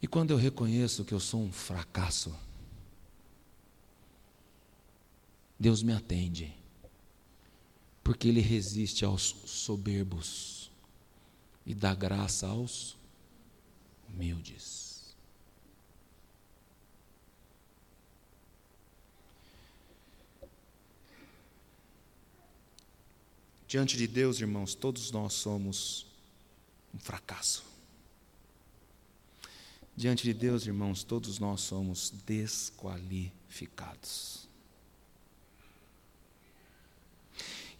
E 0.00 0.06
quando 0.06 0.30
eu 0.30 0.36
reconheço 0.36 1.04
que 1.04 1.14
eu 1.14 1.18
sou 1.18 1.42
um 1.42 1.50
fracasso, 1.50 2.32
Deus 5.58 5.82
me 5.82 5.92
atende, 5.92 6.54
porque 8.02 8.28
Ele 8.28 8.40
resiste 8.40 9.04
aos 9.04 9.34
soberbos 9.46 10.70
e 11.64 11.74
dá 11.74 11.94
graça 11.94 12.46
aos 12.46 12.98
humildes. 14.08 14.83
Diante 23.74 23.96
de 23.96 24.06
Deus, 24.06 24.38
irmãos, 24.38 24.72
todos 24.72 25.10
nós 25.10 25.32
somos 25.32 26.06
um 26.94 26.98
fracasso. 27.00 27.64
Diante 29.96 30.22
de 30.22 30.32
Deus, 30.32 30.64
irmãos, 30.64 31.02
todos 31.02 31.40
nós 31.40 31.62
somos 31.62 32.12
desqualificados. 32.24 34.46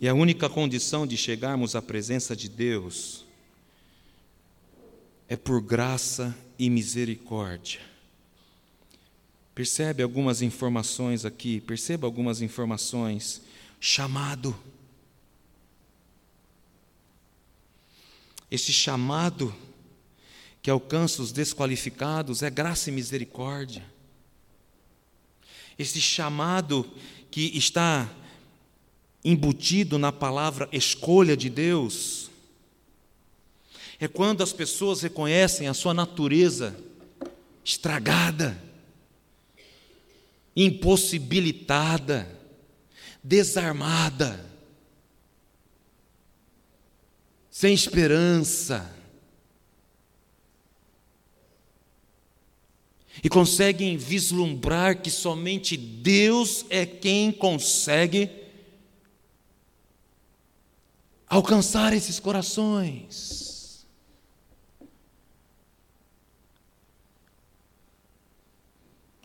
E 0.01 0.09
a 0.09 0.15
única 0.15 0.51
condição 0.51 1.07
de 1.07 1.17
chegarmos 1.17 1.77
à 1.77 1.81
presença 1.81 2.35
de 2.35 2.49
Deus 2.49 3.25
é 5.29 5.37
por 5.37 5.63
graça 5.63 6.37
e 6.59 6.69
misericórdia. 6.69 7.81
Percebe 9.55 10.03
algumas 10.03 10.43
informações 10.43 11.25
aqui, 11.25 11.61
perceba 11.61 12.05
algumas 12.05 12.43
informações. 12.43 13.43
Chamado 13.79 14.61
Esse 18.55 18.73
chamado 18.73 19.53
que 20.63 20.71
alcança 20.71 21.21
os 21.21 21.33
desqualificados 21.33 22.41
é 22.41 22.49
graça 22.49 22.89
e 22.89 22.93
misericórdia. 22.93 23.85
Esse 25.77 26.01
chamado 26.01 26.89
que 27.33 27.51
está 27.59 28.09
embutido 29.25 29.99
na 29.99 30.13
palavra 30.13 30.69
escolha 30.71 31.37
de 31.37 31.51
Deus 31.51 32.31
é 33.99 34.07
quando 34.07 34.41
as 34.41 34.53
pessoas 34.53 35.03
reconhecem 35.03 35.67
a 35.67 35.75
sua 35.75 35.93
natureza 35.93 36.77
estragada, 37.65 38.57
impossibilitada, 40.55 42.41
desarmada, 43.21 44.49
sem 47.55 47.73
esperança. 47.73 48.93
E 53.23 53.29
conseguem 53.29 53.97
vislumbrar 53.97 55.01
que 55.01 55.09
somente 55.09 55.77
Deus 55.77 56.67
é 56.69 56.85
quem 56.85 57.31
consegue 57.31 58.29
alcançar 61.29 61.93
esses 61.93 62.19
corações. 62.19 63.87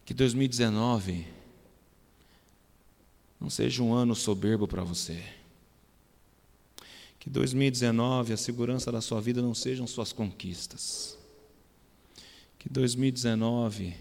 Que 0.05 0.13
2019 0.13 1.25
não 3.41 3.49
seja 3.49 3.81
um 3.81 3.91
ano 3.91 4.13
soberbo 4.13 4.67
para 4.67 4.83
você. 4.83 5.38
Que 7.19 7.29
2019 7.29 8.33
a 8.33 8.37
segurança 8.37 8.91
da 8.91 9.01
sua 9.01 9.19
vida 9.19 9.41
não 9.41 9.53
sejam 9.53 9.85
suas 9.85 10.13
conquistas. 10.13 11.17
Que 12.57 12.69
2019 12.69 13.95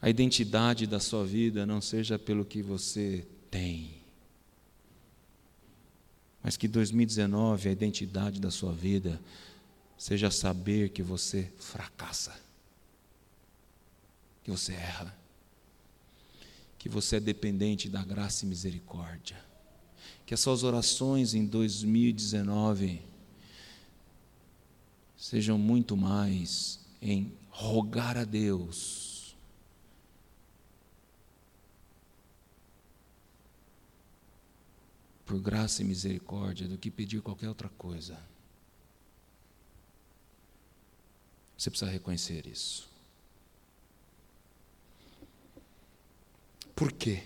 a 0.00 0.10
identidade 0.10 0.86
da 0.86 1.00
sua 1.00 1.24
vida 1.24 1.64
não 1.64 1.80
seja 1.80 2.18
pelo 2.18 2.44
que 2.44 2.62
você 2.62 3.26
tem. 3.50 3.94
Mas 6.42 6.56
que 6.56 6.68
2019 6.68 7.68
a 7.68 7.72
identidade 7.72 8.40
da 8.40 8.50
sua 8.50 8.72
vida 8.72 9.20
seja 9.96 10.30
saber 10.30 10.90
que 10.90 11.02
você 11.02 11.50
fracassa 11.58 12.44
que 14.44 14.50
você 14.50 14.74
erra, 14.74 15.16
que 16.78 16.88
você 16.88 17.16
é 17.16 17.20
dependente 17.20 17.88
da 17.88 18.04
graça 18.04 18.44
e 18.44 18.48
misericórdia, 18.48 19.42
que 20.26 20.32
as 20.32 20.40
suas 20.40 20.62
orações 20.62 21.34
em 21.34 21.44
2019 21.44 23.02
sejam 25.16 25.58
muito 25.58 25.96
mais 25.96 26.80
em 27.00 27.32
rogar 27.50 28.16
a 28.16 28.24
Deus. 28.24 29.34
Por 35.24 35.40
graça 35.40 35.82
e 35.82 35.84
misericórdia, 35.84 36.68
do 36.68 36.76
que 36.76 36.90
pedir 36.90 37.22
qualquer 37.22 37.48
outra 37.48 37.68
coisa. 37.70 38.18
Você 41.56 41.70
precisa 41.70 41.90
reconhecer 41.90 42.46
isso. 42.46 42.88
Por 46.74 46.92
quê? 46.92 47.22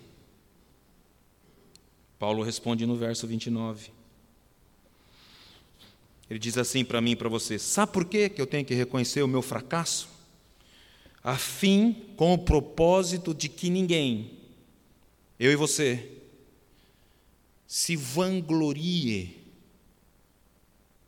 Paulo 2.19 2.43
responde 2.43 2.85
no 2.85 2.97
verso 2.97 3.27
29. 3.27 3.91
Ele 6.29 6.39
diz 6.39 6.59
assim 6.59 6.85
para 6.85 7.01
mim 7.01 7.13
e 7.13 7.17
para 7.17 7.29
você: 7.29 7.59
Sabe 7.59 7.93
por 7.93 8.05
quê 8.05 8.29
que 8.29 8.41
eu 8.41 8.47
tenho 8.47 8.65
que 8.65 8.75
reconhecer 8.75 9.23
o 9.23 9.29
meu 9.29 9.41
fracasso? 9.41 10.09
A 11.23 11.37
fim, 11.37 11.93
com 12.17 12.35
o 12.35 12.39
propósito 12.39 13.35
de 13.35 13.49
que 13.49 13.71
ninguém, 13.71 14.39
eu 15.39 15.53
e 15.53 15.57
você, 15.57 16.11
se 17.67 17.97
vanglorie 17.97 19.39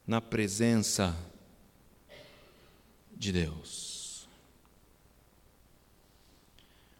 na 0.06 0.20
presença 0.20 1.16
de 3.16 3.32
Deus. 3.32 4.28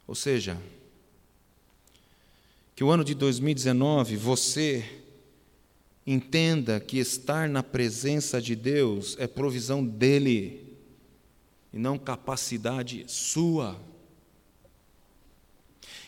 Ou 0.06 0.14
seja, 0.14 0.60
que 2.80 2.84
o 2.84 2.90
ano 2.90 3.04
de 3.04 3.14
2019 3.14 4.16
você 4.16 5.02
entenda 6.06 6.80
que 6.80 6.96
estar 6.96 7.46
na 7.46 7.62
presença 7.62 8.40
de 8.40 8.56
Deus 8.56 9.16
é 9.18 9.26
provisão 9.26 9.84
dele 9.84 10.78
e 11.74 11.78
não 11.78 11.98
capacidade 11.98 13.04
sua. 13.06 13.78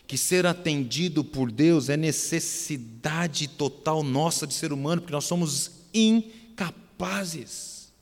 Que 0.06 0.16
ser 0.16 0.46
atendido 0.46 1.22
por 1.22 1.52
Deus 1.52 1.90
é 1.90 1.96
necessidade 1.98 3.48
total 3.48 4.02
nossa 4.02 4.46
de 4.46 4.54
ser 4.54 4.72
humano, 4.72 5.02
porque 5.02 5.12
nós 5.12 5.26
somos 5.26 5.72
incapazes. 5.92 7.92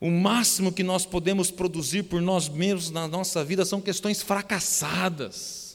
O 0.00 0.10
máximo 0.10 0.72
que 0.72 0.82
nós 0.82 1.04
podemos 1.04 1.50
produzir 1.50 2.04
por 2.04 2.22
nós 2.22 2.48
mesmos 2.48 2.90
na 2.90 3.06
nossa 3.06 3.44
vida 3.44 3.66
são 3.66 3.82
questões 3.82 4.22
fracassadas. 4.22 5.65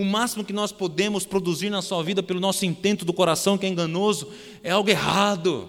O 0.00 0.04
máximo 0.06 0.42
que 0.42 0.52
nós 0.54 0.72
podemos 0.72 1.26
produzir 1.26 1.68
na 1.68 1.82
sua 1.82 2.02
vida 2.02 2.22
pelo 2.22 2.40
nosso 2.40 2.64
intento 2.64 3.04
do 3.04 3.12
coração, 3.12 3.58
que 3.58 3.66
é 3.66 3.68
enganoso, 3.68 4.32
é 4.62 4.70
algo 4.70 4.88
errado. 4.88 5.68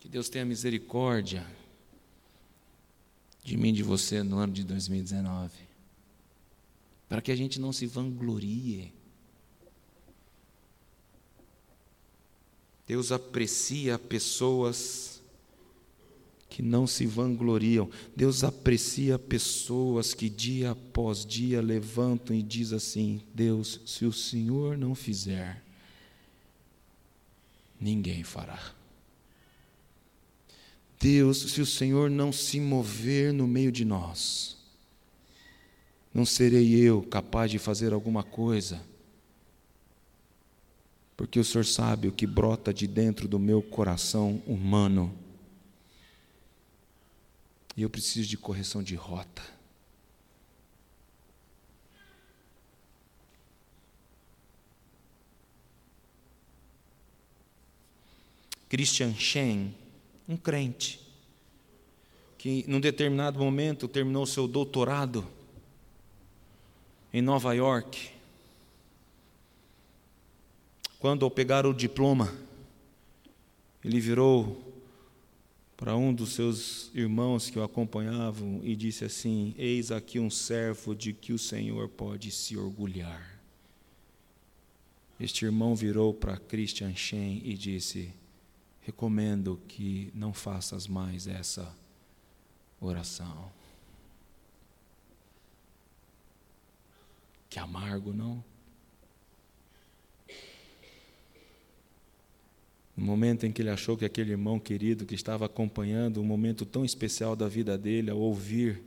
Que 0.00 0.08
Deus 0.08 0.30
tenha 0.30 0.42
misericórdia 0.46 1.46
de 3.42 3.58
mim 3.58 3.68
e 3.68 3.72
de 3.72 3.82
você 3.82 4.22
no 4.22 4.38
ano 4.38 4.54
de 4.54 4.64
2019. 4.64 5.52
Para 7.10 7.20
que 7.20 7.30
a 7.30 7.36
gente 7.36 7.60
não 7.60 7.74
se 7.74 7.84
vanglorie. 7.84 8.90
Deus 12.86 13.12
aprecia 13.12 13.98
pessoas 13.98 15.13
que 16.54 16.62
não 16.62 16.86
se 16.86 17.04
vangloriam. 17.04 17.90
Deus 18.14 18.44
aprecia 18.44 19.18
pessoas 19.18 20.14
que 20.14 20.28
dia 20.28 20.70
após 20.70 21.26
dia 21.26 21.60
levantam 21.60 22.34
e 22.34 22.44
diz 22.44 22.72
assim: 22.72 23.20
Deus, 23.34 23.80
se 23.84 24.04
o 24.04 24.12
Senhor 24.12 24.78
não 24.78 24.94
fizer, 24.94 25.60
ninguém 27.80 28.22
fará. 28.22 28.72
Deus, 31.00 31.38
se 31.38 31.60
o 31.60 31.66
Senhor 31.66 32.08
não 32.08 32.30
se 32.30 32.60
mover 32.60 33.32
no 33.32 33.48
meio 33.48 33.72
de 33.72 33.84
nós, 33.84 34.56
não 36.14 36.24
serei 36.24 36.72
eu 36.76 37.02
capaz 37.02 37.50
de 37.50 37.58
fazer 37.58 37.92
alguma 37.92 38.22
coisa, 38.22 38.80
porque 41.16 41.40
o 41.40 41.44
Senhor 41.44 41.64
sabe 41.64 42.06
o 42.06 42.12
que 42.12 42.28
brota 42.28 42.72
de 42.72 42.86
dentro 42.86 43.26
do 43.26 43.40
meu 43.40 43.60
coração 43.60 44.40
humano 44.46 45.23
e 47.76 47.82
eu 47.82 47.90
preciso 47.90 48.28
de 48.28 48.36
correção 48.36 48.82
de 48.82 48.94
rota. 48.94 49.42
Christian 58.68 59.14
Shen, 59.14 59.74
um 60.28 60.36
crente, 60.36 61.00
que 62.36 62.64
num 62.66 62.80
determinado 62.80 63.38
momento 63.38 63.86
terminou 63.86 64.26
seu 64.26 64.48
doutorado 64.48 65.26
em 67.12 67.22
Nova 67.22 67.54
York. 67.54 68.10
Quando 70.98 71.24
ao 71.24 71.30
pegar 71.30 71.66
o 71.66 71.72
diploma, 71.72 72.34
ele 73.84 74.00
virou 74.00 74.73
para 75.76 75.96
um 75.96 76.14
dos 76.14 76.32
seus 76.32 76.90
irmãos 76.94 77.50
que 77.50 77.58
o 77.58 77.62
acompanhavam 77.62 78.60
e 78.62 78.76
disse 78.76 79.04
assim: 79.04 79.54
Eis 79.58 79.90
aqui 79.90 80.18
um 80.18 80.30
servo 80.30 80.94
de 80.94 81.12
que 81.12 81.32
o 81.32 81.38
Senhor 81.38 81.88
pode 81.88 82.30
se 82.30 82.56
orgulhar. 82.56 83.40
Este 85.18 85.44
irmão 85.44 85.74
virou 85.74 86.12
para 86.12 86.36
Christian 86.36 86.94
Shen 86.94 87.40
e 87.44 87.54
disse: 87.54 88.12
Recomendo 88.80 89.60
que 89.68 90.10
não 90.14 90.32
faças 90.32 90.86
mais 90.86 91.26
essa 91.26 91.74
oração. 92.80 93.50
Que 97.48 97.58
amargo, 97.58 98.12
não? 98.12 98.44
No 102.96 103.04
momento 103.04 103.44
em 103.44 103.52
que 103.52 103.60
ele 103.60 103.70
achou 103.70 103.96
que 103.96 104.04
aquele 104.04 104.30
irmão 104.30 104.58
querido 104.58 105.04
que 105.04 105.14
estava 105.14 105.46
acompanhando 105.46 106.20
um 106.20 106.24
momento 106.24 106.64
tão 106.64 106.84
especial 106.84 107.34
da 107.34 107.48
vida 107.48 107.76
dele, 107.76 108.10
ao 108.10 108.18
ouvir 108.18 108.82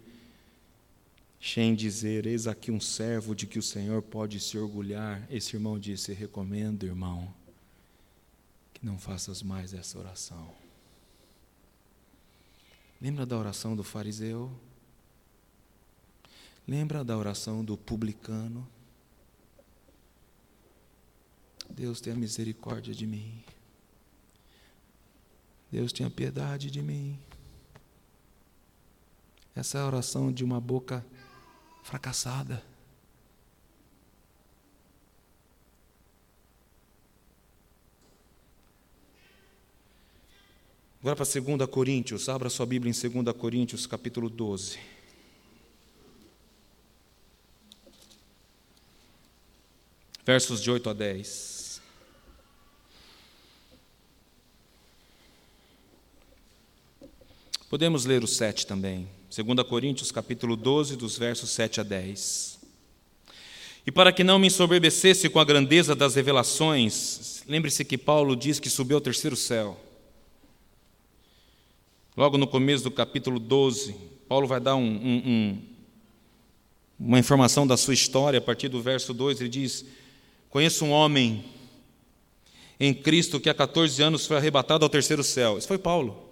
Sem 1.40 1.76
dizer, 1.76 2.26
eis 2.26 2.48
aqui 2.48 2.72
um 2.72 2.80
servo 2.80 3.36
de 3.36 3.46
que 3.46 3.60
o 3.60 3.64
Senhor 3.64 4.02
pode 4.02 4.40
se 4.40 4.58
orgulhar. 4.58 5.26
Esse 5.30 5.56
irmão 5.56 5.78
disse: 5.78 6.12
Recomendo, 6.14 6.86
irmão, 6.86 7.32
que 8.74 8.86
não 8.86 8.98
faças 8.98 9.44
mais 9.44 9.74
essa 9.74 10.00
oração. 10.00 10.52
Lembra 13.00 13.26
da 13.26 13.38
oração 13.38 13.76
do 13.76 13.84
fariseu? 13.84 14.52
Lembra 16.68 17.04
da 17.04 17.16
oração 17.16 17.64
do 17.64 17.78
publicano? 17.78 18.68
Deus 21.70 22.02
tenha 22.02 22.16
misericórdia 22.16 22.94
de 22.94 23.06
mim. 23.06 23.44
Deus 25.72 25.92
tenha 25.92 26.10
piedade 26.10 26.72
de 26.72 26.82
mim. 26.82 27.20
Essa 29.56 29.80
é 29.80 29.82
a 29.82 29.88
oração 29.88 30.32
de 30.32 30.44
uma 30.44 30.62
boca 30.62 31.06
fracassada. 31.84 32.64
Agora 41.00 41.16
para 41.16 41.26
2 41.26 41.70
Coríntios, 41.70 42.28
abra 42.28 42.50
sua 42.50 42.66
Bíblia 42.66 42.92
em 42.92 43.24
2 43.24 43.36
Coríntios, 43.38 43.86
capítulo 43.88 44.30
12. 44.30 44.78
Versos 50.26 50.62
de 50.62 50.70
8 50.70 50.90
a 50.90 50.94
10. 50.94 51.57
Podemos 57.70 58.06
ler 58.06 58.24
o 58.24 58.28
7 58.28 58.66
também. 58.66 59.10
2 59.30 59.68
Coríntios, 59.68 60.10
capítulo 60.10 60.56
12, 60.56 60.96
dos 60.96 61.18
versos 61.18 61.50
7 61.50 61.82
a 61.82 61.84
10. 61.84 62.60
E 63.86 63.92
para 63.92 64.14
que 64.14 64.24
não 64.24 64.40
me 64.40 64.48
ensoberbecesse 64.48 65.28
com 65.28 65.38
a 65.38 65.44
grandeza 65.44 65.94
das 65.94 66.16
revelações, 66.16 67.44
lembre-se 67.46 67.84
que 67.84 67.98
Paulo 67.98 68.38
diz 68.38 68.58
que 68.58 68.70
subiu 68.70 68.96
ao 68.96 69.02
terceiro 69.02 69.36
céu. 69.36 69.78
Logo 72.16 72.38
no 72.38 72.48
começo 72.48 72.86
do 72.86 72.92
capítulo 72.92 73.38
12, 73.38 73.94
Paulo 74.30 74.48
vai 74.48 74.62
dar 74.62 74.78
um, 74.78 74.88
um, 74.88 75.18
um, 75.26 75.62
uma 76.98 77.20
informação 77.20 77.68
da 77.68 77.76
sua 77.76 77.94
história, 77.94 78.40
a 78.40 78.42
partir 78.42 78.70
do 78.70 78.82
verso 78.82 79.14
2, 79.14 79.42
ele 79.42 79.50
diz: 79.50 79.86
Conheço 80.50 80.86
um 80.86 80.92
homem 80.92 81.44
em 82.80 82.94
Cristo 82.94 83.42
que 83.42 83.50
há 83.50 83.54
14 83.54 84.02
anos 84.02 84.26
foi 84.26 84.38
arrebatado 84.38 84.86
ao 84.86 84.90
terceiro 84.90 85.24
céu. 85.24 85.58
Esse 85.58 85.68
foi 85.68 85.78
Paulo. 85.78 86.27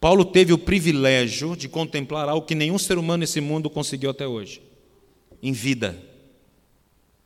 Paulo 0.00 0.24
teve 0.24 0.52
o 0.52 0.58
privilégio 0.58 1.56
de 1.56 1.68
contemplar 1.68 2.28
algo 2.28 2.46
que 2.46 2.54
nenhum 2.54 2.78
ser 2.78 2.98
humano 2.98 3.20
nesse 3.20 3.40
mundo 3.40 3.70
conseguiu 3.70 4.10
até 4.10 4.26
hoje, 4.26 4.60
em 5.42 5.52
vida. 5.52 6.00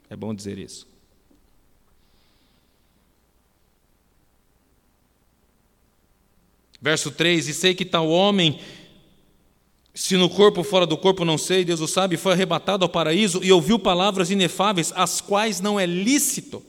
É 0.08 0.16
bom 0.16 0.34
dizer 0.34 0.58
isso. 0.58 0.88
Verso 6.80 7.10
3: 7.10 7.48
E 7.48 7.54
sei 7.54 7.74
que 7.74 7.84
tal 7.84 8.08
homem, 8.08 8.58
se 9.92 10.16
no 10.16 10.30
corpo 10.30 10.60
ou 10.60 10.64
fora 10.64 10.86
do 10.86 10.96
corpo, 10.96 11.24
não 11.24 11.36
sei, 11.36 11.64
Deus 11.64 11.80
o 11.80 11.86
sabe, 11.86 12.16
foi 12.16 12.32
arrebatado 12.32 12.84
ao 12.84 12.88
paraíso 12.88 13.44
e 13.44 13.52
ouviu 13.52 13.78
palavras 13.78 14.30
inefáveis, 14.30 14.92
as 14.96 15.20
quais 15.20 15.60
não 15.60 15.78
é 15.78 15.84
lícito 15.84 16.62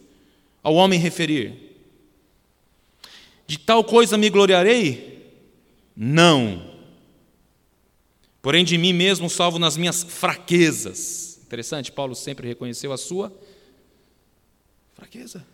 ao 0.62 0.76
homem 0.76 1.00
referir. 1.00 1.70
De 3.48 3.58
tal 3.58 3.84
coisa 3.84 4.18
me 4.18 4.30
gloriarei? 4.30 5.11
Não. 6.04 6.66
Porém, 8.42 8.66
de 8.66 8.76
mim 8.76 8.92
mesmo 8.92 9.30
salvo 9.30 9.60
nas 9.60 9.78
minhas 9.78 10.02
fraquezas. 10.02 11.40
Interessante, 11.44 11.92
Paulo 11.92 12.16
sempre 12.16 12.48
reconheceu 12.48 12.92
a 12.92 12.98
sua 12.98 13.32
fraqueza. 14.96 15.46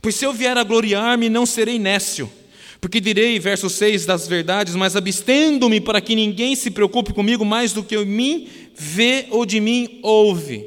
Pois 0.00 0.14
se 0.14 0.24
eu 0.24 0.32
vier 0.32 0.56
a 0.56 0.64
gloriar-me, 0.64 1.28
não 1.28 1.44
serei 1.44 1.78
nécio. 1.78 2.32
Porque 2.80 2.98
direi, 2.98 3.38
verso 3.38 3.68
6, 3.68 4.06
das 4.06 4.26
verdades, 4.26 4.74
mas 4.74 4.96
abstendo-me 4.96 5.82
para 5.82 6.00
que 6.00 6.14
ninguém 6.14 6.56
se 6.56 6.70
preocupe 6.70 7.12
comigo 7.12 7.44
mais 7.44 7.74
do 7.74 7.84
que 7.84 7.94
em 7.94 8.06
mim 8.06 8.48
vê 8.74 9.26
ou 9.30 9.44
de 9.44 9.60
mim 9.60 10.00
ouve. 10.02 10.66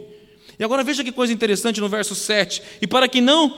E 0.60 0.64
agora 0.64 0.84
veja 0.84 1.04
que 1.04 1.12
coisa 1.12 1.34
interessante 1.34 1.82
no 1.82 1.90
verso 1.90 2.14
7. 2.14 2.62
E 2.84 2.86
para 2.86 3.08
que 3.08 3.20
não 3.20 3.58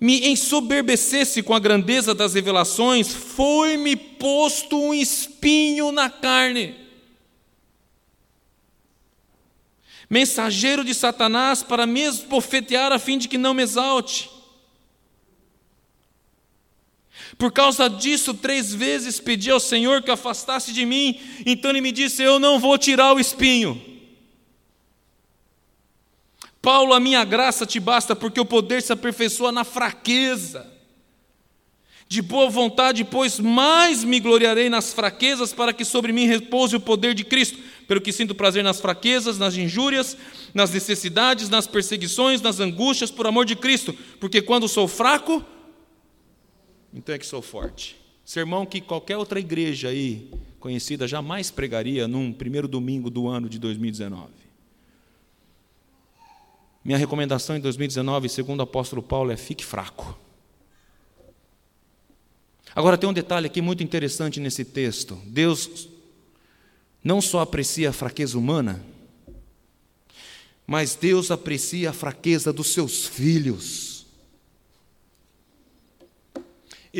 me 0.00 0.28
ensoberbecesse 0.28 1.42
com 1.42 1.54
a 1.54 1.58
grandeza 1.58 2.14
das 2.14 2.34
revelações, 2.34 3.12
foi-me 3.12 3.96
posto 3.96 4.80
um 4.80 4.94
espinho 4.94 5.90
na 5.90 6.08
carne. 6.08 6.76
Mensageiro 10.08 10.84
de 10.84 10.94
Satanás 10.94 11.62
para 11.62 11.86
me 11.86 12.00
esbofetear 12.00 12.92
a 12.92 12.98
fim 12.98 13.18
de 13.18 13.28
que 13.28 13.36
não 13.36 13.52
me 13.52 13.62
exalte. 13.62 14.30
Por 17.36 17.52
causa 17.52 17.88
disso, 17.88 18.34
três 18.34 18.74
vezes 18.74 19.20
pedi 19.20 19.50
ao 19.50 19.60
Senhor 19.60 20.02
que 20.02 20.10
afastasse 20.10 20.72
de 20.72 20.86
mim, 20.86 21.20
então 21.44 21.70
ele 21.70 21.80
me 21.80 21.92
disse: 21.92 22.22
Eu 22.22 22.38
não 22.38 22.58
vou 22.58 22.78
tirar 22.78 23.12
o 23.12 23.20
espinho. 23.20 23.87
Paulo, 26.68 26.92
a 26.92 27.00
minha 27.00 27.24
graça 27.24 27.64
te 27.64 27.80
basta, 27.80 28.14
porque 28.14 28.38
o 28.38 28.44
poder 28.44 28.82
se 28.82 28.92
aperfeiçoa 28.92 29.50
na 29.50 29.64
fraqueza. 29.64 30.70
De 32.06 32.20
boa 32.20 32.50
vontade, 32.50 33.06
pois 33.06 33.40
mais 33.40 34.04
me 34.04 34.20
gloriarei 34.20 34.68
nas 34.68 34.92
fraquezas, 34.92 35.54
para 35.54 35.72
que 35.72 35.82
sobre 35.82 36.12
mim 36.12 36.26
repouse 36.26 36.76
o 36.76 36.80
poder 36.80 37.14
de 37.14 37.24
Cristo. 37.24 37.58
Pelo 37.86 38.02
que 38.02 38.12
sinto 38.12 38.34
prazer 38.34 38.62
nas 38.62 38.82
fraquezas, 38.82 39.38
nas 39.38 39.56
injúrias, 39.56 40.14
nas 40.52 40.70
necessidades, 40.70 41.48
nas 41.48 41.66
perseguições, 41.66 42.42
nas 42.42 42.60
angústias, 42.60 43.10
por 43.10 43.26
amor 43.26 43.46
de 43.46 43.56
Cristo. 43.56 43.94
Porque 44.20 44.42
quando 44.42 44.68
sou 44.68 44.86
fraco, 44.86 45.42
então 46.92 47.14
é 47.14 47.18
que 47.18 47.24
sou 47.24 47.40
forte. 47.40 47.96
Sermão 48.26 48.66
que 48.66 48.82
qualquer 48.82 49.16
outra 49.16 49.40
igreja 49.40 49.88
aí 49.88 50.30
conhecida 50.60 51.08
jamais 51.08 51.50
pregaria 51.50 52.06
num 52.06 52.30
primeiro 52.30 52.68
domingo 52.68 53.08
do 53.08 53.26
ano 53.26 53.48
de 53.48 53.58
2019. 53.58 54.47
Minha 56.88 56.96
recomendação 56.96 57.54
em 57.54 57.60
2019, 57.60 58.30
segundo 58.30 58.60
o 58.60 58.62
apóstolo 58.62 59.02
Paulo, 59.02 59.30
é 59.30 59.36
fique 59.36 59.62
fraco. 59.62 60.18
Agora 62.74 62.96
tem 62.96 63.06
um 63.06 63.12
detalhe 63.12 63.44
aqui 63.44 63.60
muito 63.60 63.82
interessante 63.82 64.40
nesse 64.40 64.64
texto. 64.64 65.20
Deus 65.26 65.86
não 67.04 67.20
só 67.20 67.40
aprecia 67.40 67.90
a 67.90 67.92
fraqueza 67.92 68.38
humana, 68.38 68.82
mas 70.66 70.94
Deus 70.94 71.30
aprecia 71.30 71.90
a 71.90 71.92
fraqueza 71.92 72.54
dos 72.54 72.72
seus 72.72 73.04
filhos. 73.06 73.87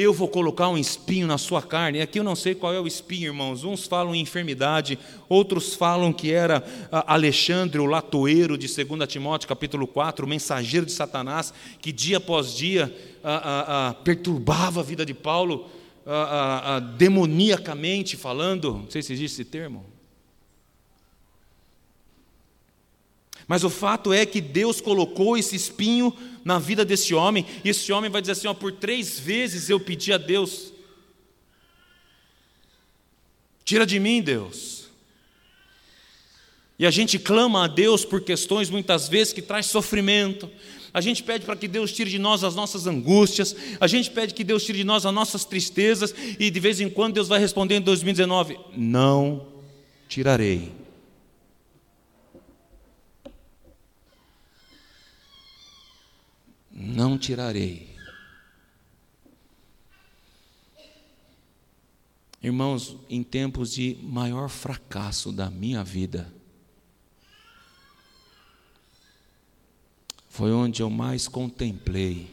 Eu 0.00 0.14
vou 0.14 0.28
colocar 0.28 0.68
um 0.68 0.78
espinho 0.78 1.26
na 1.26 1.36
sua 1.36 1.60
carne. 1.60 2.00
Aqui 2.00 2.20
eu 2.20 2.24
não 2.24 2.36
sei 2.36 2.54
qual 2.54 2.72
é 2.72 2.80
o 2.80 2.86
espinho, 2.86 3.26
irmãos. 3.26 3.64
Uns 3.64 3.84
falam 3.84 4.14
em 4.14 4.20
enfermidade, 4.20 4.96
outros 5.28 5.74
falam 5.74 6.12
que 6.12 6.30
era 6.30 6.62
Alexandre, 6.92 7.80
o 7.80 7.84
latoeiro 7.84 8.56
de 8.56 8.72
2 8.72 9.08
Timóteo, 9.08 9.48
capítulo 9.48 9.88
4, 9.88 10.24
o 10.24 10.28
mensageiro 10.28 10.86
de 10.86 10.92
Satanás, 10.92 11.52
que 11.80 11.90
dia 11.90 12.18
após 12.18 12.54
dia 12.54 12.96
a, 13.24 13.34
a, 13.34 13.88
a, 13.88 13.94
perturbava 13.94 14.78
a 14.78 14.84
vida 14.84 15.04
de 15.04 15.14
Paulo, 15.14 15.68
demoniacamente 16.96 18.16
falando. 18.16 18.74
Não 18.74 18.90
sei 18.90 19.02
se 19.02 19.12
existe 19.12 19.42
esse 19.42 19.50
termo. 19.50 19.84
Mas 23.48 23.64
o 23.64 23.70
fato 23.70 24.12
é 24.12 24.26
que 24.26 24.42
Deus 24.42 24.78
colocou 24.78 25.36
esse 25.36 25.56
espinho 25.56 26.14
na 26.48 26.58
vida 26.58 26.82
desse 26.82 27.14
homem, 27.14 27.44
e 27.62 27.68
esse 27.68 27.92
homem 27.92 28.10
vai 28.10 28.22
dizer 28.22 28.32
assim: 28.32 28.48
ó, 28.48 28.54
por 28.54 28.72
três 28.72 29.20
vezes 29.20 29.68
eu 29.68 29.78
pedi 29.78 30.14
a 30.14 30.16
Deus, 30.16 30.72
tira 33.62 33.84
de 33.84 34.00
mim, 34.00 34.22
Deus. 34.22 34.88
E 36.78 36.86
a 36.86 36.90
gente 36.90 37.18
clama 37.18 37.64
a 37.64 37.68
Deus 37.68 38.02
por 38.02 38.22
questões 38.22 38.70
muitas 38.70 39.08
vezes 39.08 39.34
que 39.34 39.42
traz 39.42 39.66
sofrimento. 39.66 40.48
A 40.94 41.02
gente 41.02 41.22
pede 41.22 41.44
para 41.44 41.54
que 41.54 41.68
Deus 41.68 41.92
tire 41.92 42.08
de 42.08 42.18
nós 42.18 42.42
as 42.42 42.54
nossas 42.54 42.86
angústias, 42.86 43.54
a 43.78 43.86
gente 43.86 44.10
pede 44.10 44.32
que 44.32 44.42
Deus 44.42 44.64
tire 44.64 44.78
de 44.78 44.84
nós 44.84 45.04
as 45.04 45.12
nossas 45.12 45.44
tristezas, 45.44 46.14
e 46.38 46.50
de 46.50 46.60
vez 46.60 46.80
em 46.80 46.88
quando 46.88 47.12
Deus 47.14 47.28
vai 47.28 47.38
responder 47.38 47.76
em 47.76 47.82
2019: 47.82 48.58
Não 48.74 49.46
tirarei. 50.08 50.72
Não 56.78 57.18
tirarei. 57.18 57.88
Irmãos, 62.40 62.96
em 63.10 63.24
tempos 63.24 63.72
de 63.72 63.98
maior 64.00 64.48
fracasso 64.48 65.32
da 65.32 65.50
minha 65.50 65.82
vida, 65.82 66.32
foi 70.28 70.52
onde 70.52 70.80
eu 70.80 70.88
mais 70.88 71.26
contemplei 71.26 72.30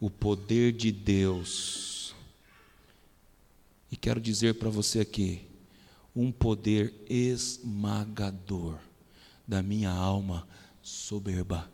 o 0.00 0.10
poder 0.10 0.72
de 0.72 0.90
Deus 0.90 1.94
E 3.94 3.96
quero 3.96 4.20
dizer 4.20 4.54
para 4.54 4.68
você 4.68 4.98
aqui, 4.98 5.46
um 6.16 6.32
poder 6.32 6.92
esmagador 7.08 8.80
da 9.46 9.62
minha 9.62 9.92
alma 9.92 10.48
soberba, 10.82 11.70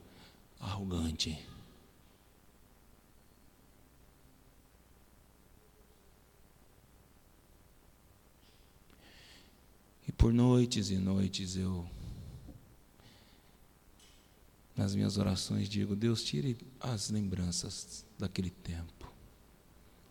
arrogante. 0.61 1.39
E 10.07 10.10
por 10.21 10.35
noites 10.35 10.91
e 10.91 10.99
noites 10.99 11.57
eu, 11.57 11.89
nas 14.77 14.95
minhas 14.95 15.17
orações, 15.17 15.67
digo: 15.67 15.97
Deus, 15.97 16.23
tire 16.23 16.59
as 16.79 17.09
lembranças 17.09 18.05
daquele 18.19 18.51
tempo. 18.51 19.11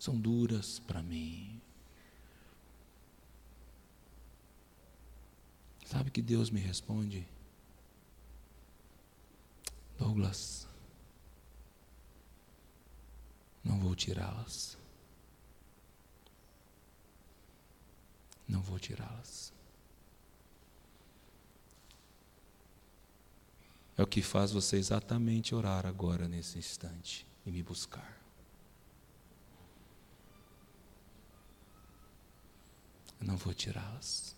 São 0.00 0.18
duras 0.18 0.80
para 0.80 1.00
mim. 1.00 1.60
Sabe 5.86 6.10
que 6.10 6.20
Deus 6.20 6.50
me 6.50 6.58
responde? 6.58 7.24
Douglas, 9.96 10.66
não 13.62 13.78
vou 13.78 13.94
tirá-las. 13.94 14.76
Não 18.48 18.60
vou 18.60 18.78
tirá-las. 18.78 19.52
É 23.96 24.02
o 24.02 24.06
que 24.06 24.22
faz 24.22 24.52
você 24.52 24.76
exatamente 24.76 25.54
orar 25.54 25.86
agora, 25.86 26.26
nesse 26.26 26.58
instante, 26.58 27.26
e 27.44 27.50
me 27.50 27.62
buscar. 27.62 28.18
Eu 33.20 33.26
não 33.26 33.36
vou 33.36 33.52
tirá-las. 33.52 34.34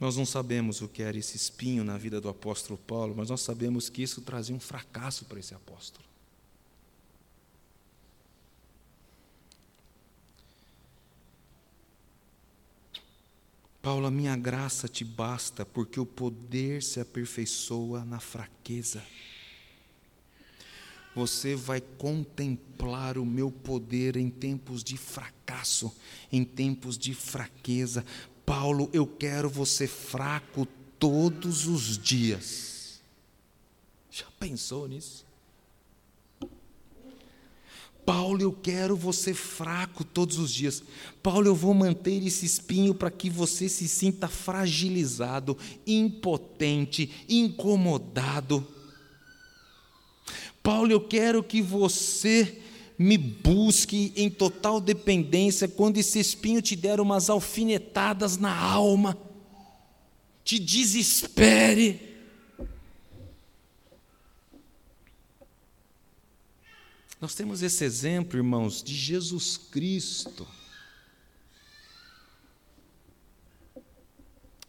Nós 0.00 0.16
não 0.16 0.26
sabemos 0.26 0.82
o 0.82 0.88
que 0.88 1.02
era 1.02 1.16
esse 1.16 1.36
espinho 1.36 1.84
na 1.84 1.96
vida 1.96 2.20
do 2.20 2.28
apóstolo 2.28 2.76
Paulo, 2.76 3.14
mas 3.16 3.30
nós 3.30 3.40
sabemos 3.40 3.88
que 3.88 4.02
isso 4.02 4.20
trazia 4.20 4.54
um 4.54 4.60
fracasso 4.60 5.24
para 5.24 5.38
esse 5.38 5.54
apóstolo. 5.54 6.04
Paulo, 13.84 14.06
a 14.06 14.10
minha 14.10 14.34
graça 14.34 14.88
te 14.88 15.04
basta, 15.04 15.66
porque 15.66 16.00
o 16.00 16.06
poder 16.06 16.82
se 16.82 17.00
aperfeiçoa 17.00 18.02
na 18.02 18.18
fraqueza. 18.18 19.04
Você 21.14 21.54
vai 21.54 21.82
contemplar 21.82 23.18
o 23.18 23.26
meu 23.26 23.50
poder 23.50 24.16
em 24.16 24.30
tempos 24.30 24.82
de 24.82 24.96
fracasso, 24.96 25.94
em 26.32 26.42
tempos 26.42 26.96
de 26.96 27.12
fraqueza, 27.12 28.06
Paulo, 28.46 28.88
eu 28.90 29.06
quero 29.06 29.50
você 29.50 29.86
fraco 29.86 30.66
todos 30.98 31.66
os 31.66 31.98
dias. 31.98 33.02
Já 34.10 34.26
pensou 34.40 34.88
nisso? 34.88 35.26
Paulo, 38.04 38.42
eu 38.42 38.52
quero 38.52 38.96
você 38.96 39.32
fraco 39.32 40.04
todos 40.04 40.38
os 40.38 40.52
dias. 40.52 40.82
Paulo, 41.22 41.46
eu 41.46 41.54
vou 41.54 41.72
manter 41.72 42.24
esse 42.26 42.44
espinho 42.44 42.94
para 42.94 43.10
que 43.10 43.30
você 43.30 43.68
se 43.68 43.88
sinta 43.88 44.28
fragilizado, 44.28 45.56
impotente, 45.86 47.10
incomodado. 47.28 48.66
Paulo, 50.62 50.92
eu 50.92 51.00
quero 51.00 51.42
que 51.42 51.60
você 51.60 52.60
me 52.98 53.18
busque 53.18 54.12
em 54.16 54.30
total 54.30 54.80
dependência 54.80 55.66
quando 55.66 55.98
esse 55.98 56.18
espinho 56.18 56.62
te 56.62 56.76
der 56.76 57.00
umas 57.00 57.28
alfinetadas 57.28 58.36
na 58.36 58.56
alma, 58.56 59.16
te 60.44 60.58
desespere. 60.58 62.13
Nós 67.20 67.34
temos 67.34 67.62
esse 67.62 67.84
exemplo, 67.84 68.38
irmãos, 68.38 68.82
de 68.82 68.94
Jesus 68.94 69.56
Cristo. 69.56 70.46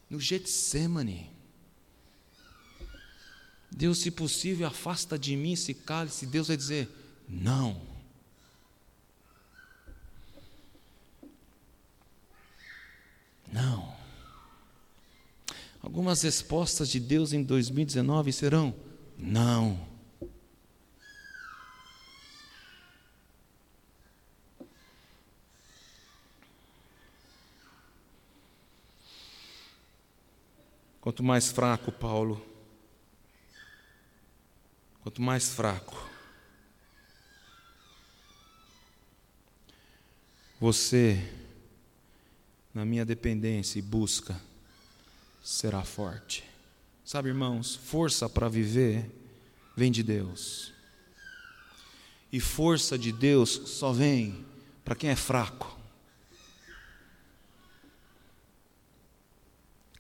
No 0.10 0.20
Getsemane. 0.20 1.30
Deus, 3.70 4.00
se 4.00 4.10
possível, 4.10 4.68
afasta 4.68 5.20
de 5.20 5.36
mim 5.36 5.54
esse 5.54 5.74
cálice. 5.74 6.26
Deus 6.26 6.48
vai 6.48 6.56
dizer: 6.56 6.90
não. 7.28 7.82
Não. 13.52 13.96
Algumas 15.82 16.22
respostas 16.22 16.90
de 16.90 17.00
Deus 17.00 17.34
em 17.34 17.44
2019 17.44 18.32
serão: 18.32 18.74
não. 19.18 19.95
Quanto 31.06 31.22
mais 31.22 31.52
fraco, 31.52 31.92
Paulo, 31.92 32.44
quanto 35.04 35.22
mais 35.22 35.50
fraco, 35.50 35.96
você 40.60 41.32
na 42.74 42.84
minha 42.84 43.06
dependência 43.06 43.78
e 43.78 43.84
busca, 43.84 44.42
será 45.44 45.84
forte. 45.84 46.44
Sabe, 47.06 47.30
irmãos, 47.30 47.76
força 47.76 48.28
para 48.28 48.50
viver 48.50 49.08
vem 49.78 49.92
de 49.92 50.02
Deus. 50.02 50.74
E 52.32 52.40
força 52.40 52.98
de 52.98 53.12
Deus 53.12 53.52
só 53.52 53.94
vem 53.94 54.44
para 54.84 54.96
quem 54.96 55.12
é 55.12 55.16
fraco. 55.16 55.75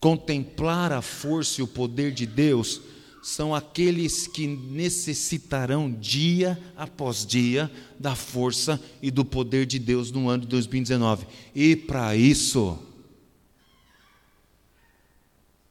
Contemplar 0.05 0.91
a 0.91 1.01
força 1.01 1.61
e 1.61 1.63
o 1.63 1.67
poder 1.67 2.11
de 2.11 2.27
Deus 2.27 2.79
são 3.23 3.55
aqueles 3.55 4.27
que 4.27 4.45
necessitarão 4.45 5.91
dia 5.91 6.61
após 6.77 7.25
dia 7.25 7.71
da 7.99 8.15
força 8.15 8.79
e 9.01 9.09
do 9.09 9.25
poder 9.25 9.65
de 9.65 9.79
Deus 9.79 10.11
no 10.11 10.29
ano 10.29 10.43
de 10.43 10.49
2019. 10.49 11.25
E 11.55 11.75
para 11.75 12.15
isso, 12.15 12.77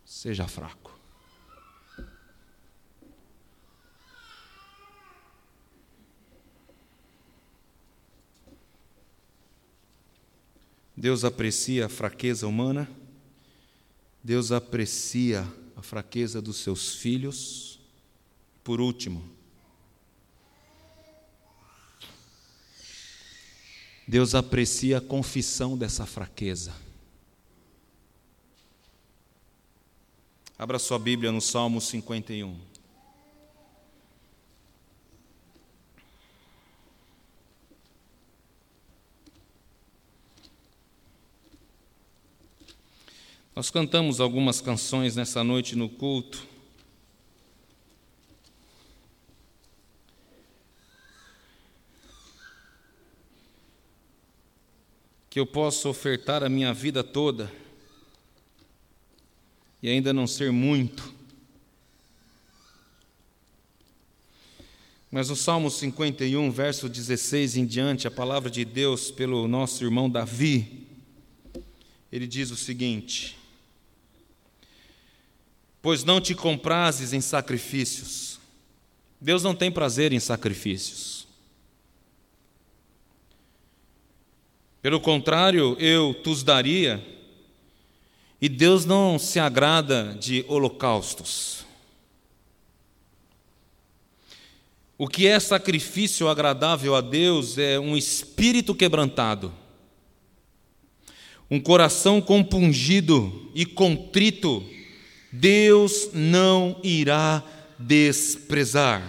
seja 0.05 0.49
fraco. 0.49 0.99
Deus 10.97 11.23
aprecia 11.23 11.87
a 11.87 11.89
fraqueza 11.89 12.49
humana, 12.49 12.91
Deus 14.25 14.51
aprecia 14.51 15.47
a 15.77 15.83
fraqueza 15.83 16.41
dos 16.41 16.57
seus 16.57 16.95
filhos. 16.95 17.79
Por 18.65 18.81
último, 18.81 19.23
Deus 24.09 24.35
aprecia 24.35 24.97
a 24.97 25.01
confissão 25.03 25.77
dessa 25.77 26.07
fraqueza. 26.07 26.75
Abra 30.57 30.79
sua 30.79 30.99
Bíblia 30.99 31.31
no 31.31 31.43
Salmo 31.43 31.79
51. 31.79 32.74
Nós 43.55 43.71
cantamos 43.71 44.21
algumas 44.21 44.61
canções 44.61 45.15
nessa 45.15 45.45
noite 45.45 45.77
no 45.77 45.89
culto. 45.89 46.45
Que 55.31 55.39
eu 55.39 55.47
possa 55.47 55.89
ofertar 55.89 56.43
a 56.43 56.49
minha 56.49 56.75
vida 56.75 57.05
toda 57.05 57.53
e 59.81 59.89
ainda 59.89 60.13
não 60.13 60.27
ser 60.27 60.51
muito. 60.51 61.15
Mas 65.13 65.29
no 65.29 65.37
Salmo 65.37 65.71
51, 65.71 66.51
verso 66.51 66.89
16 66.89 67.57
em 67.57 67.65
diante, 67.65 68.09
a 68.09 68.11
palavra 68.11 68.51
de 68.51 68.65
Deus 68.65 69.13
pelo 69.13 69.47
nosso 69.47 69.85
irmão 69.85 70.11
Davi, 70.11 70.89
ele 72.11 72.27
diz 72.27 72.51
o 72.51 72.57
seguinte: 72.57 73.44
Pois 75.85 76.03
não 76.03 76.19
te 76.19 76.35
comprases 76.35 77.13
em 77.13 77.21
sacrifícios, 77.21 78.41
Deus 79.21 79.43
não 79.43 79.55
tem 79.55 79.71
prazer 79.71 80.15
em 80.15 80.19
sacrifícios. 80.19 81.27
Pelo 84.81 84.99
contrário, 84.99 85.77
eu 85.79 86.15
tus 86.15 86.43
daria, 86.43 87.07
e 88.41 88.49
Deus 88.49 88.87
não 88.87 89.19
se 89.19 89.39
agrada 89.39 90.17
de 90.19 90.43
holocaustos. 90.49 91.67
O 94.97 95.07
que 95.07 95.27
é 95.27 95.39
sacrifício 95.39 96.31
agradável 96.31 96.97
a 96.97 97.03
Deus 97.03 97.59
é 97.59 97.79
um 97.79 97.95
espírito 97.95 98.75
quebrantado, 98.75 99.53
um 101.51 101.61
coração 101.61 102.23
compungido 102.23 103.51
e 103.55 103.67
contrito, 103.67 104.67
Deus 105.37 106.11
não 106.13 106.79
irá 106.85 107.43
desprezar. 107.77 109.03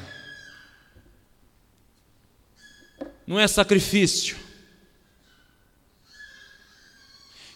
Não 3.27 3.39
é 3.39 3.47
sacrifício. 3.47 4.35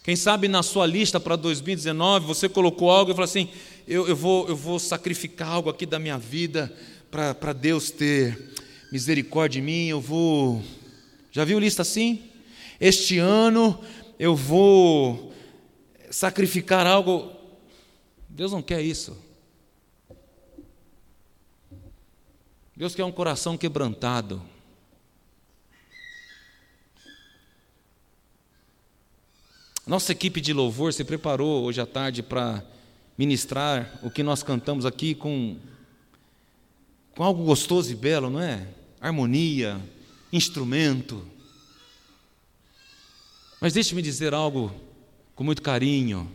Quem 0.04 0.16
sabe 0.16 0.48
na 0.48 0.62
sua 0.62 0.86
lista 0.86 1.20
para 1.20 1.36
2019 1.36 2.28
você 2.28 2.48
colocou 2.48 2.92
algo 2.92 3.10
e 3.10 3.14
falou 3.16 3.26
assim: 3.26 3.50
eu, 3.88 4.08
eu, 4.08 4.16
vou, 4.16 4.48
eu 4.48 4.56
vou 4.56 4.78
sacrificar 4.78 5.48
algo 5.50 5.70
aqui 5.72 5.88
da 5.88 5.98
minha 5.98 6.20
vida 6.20 6.72
para 7.10 7.54
Deus 7.54 7.90
ter 7.90 8.54
misericórdia 8.92 9.60
de 9.60 9.66
mim, 9.66 9.88
eu 9.88 10.00
vou. 10.00 10.64
Já 11.32 11.44
viu 11.44 11.60
lista 11.60 11.82
assim? 11.82 12.24
Este 12.80 13.18
ano 13.18 13.84
eu 14.20 14.36
vou 14.36 15.34
sacrificar 16.12 16.86
algo. 16.86 17.39
Deus 18.30 18.52
não 18.52 18.62
quer 18.62 18.82
isso. 18.82 19.18
Deus 22.76 22.96
quer 22.96 23.04
um 23.04 23.12
coração 23.12 23.58
quebrantado. 23.58 24.42
Nossa 29.86 30.12
equipe 30.12 30.40
de 30.40 30.54
louvor 30.54 30.94
se 30.94 31.04
preparou 31.04 31.64
hoje 31.64 31.82
à 31.82 31.86
tarde 31.86 32.22
para 32.22 32.64
ministrar 33.18 34.00
o 34.04 34.10
que 34.10 34.24
nós 34.24 34.44
cantamos 34.44 34.86
aqui 34.86 35.16
com, 35.16 35.58
com 37.16 37.24
algo 37.24 37.44
gostoso 37.44 37.92
e 37.92 37.96
belo, 37.96 38.30
não 38.30 38.40
é? 38.40 38.66
Harmonia, 39.02 39.82
instrumento. 40.32 41.26
Mas 43.60 43.74
deixe-me 43.74 44.02
dizer 44.02 44.34
algo 44.34 44.72
com 45.36 45.44
muito 45.44 45.62
carinho. 45.62 46.32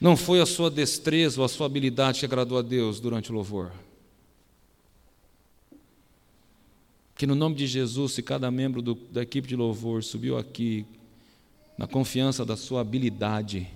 Não 0.00 0.16
foi 0.16 0.40
a 0.40 0.46
sua 0.46 0.70
destreza 0.70 1.40
ou 1.40 1.44
a 1.44 1.48
sua 1.48 1.66
habilidade 1.66 2.20
que 2.20 2.24
agradou 2.24 2.56
a 2.56 2.62
Deus 2.62 2.98
durante 3.00 3.30
o 3.30 3.34
louvor. 3.34 3.70
Que 7.14 7.26
no 7.26 7.34
nome 7.34 7.54
de 7.54 7.66
Jesus, 7.66 8.12
se 8.12 8.22
cada 8.22 8.50
membro 8.50 8.80
do, 8.80 8.94
da 8.94 9.20
equipe 9.20 9.46
de 9.46 9.54
louvor 9.54 10.02
subiu 10.02 10.38
aqui 10.38 10.86
na 11.76 11.86
confiança 11.86 12.46
da 12.46 12.56
sua 12.56 12.80
habilidade, 12.80 13.68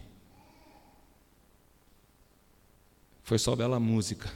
foi 3.23 3.39
só 3.39 3.55
bela 3.55 3.79
música. 3.79 4.33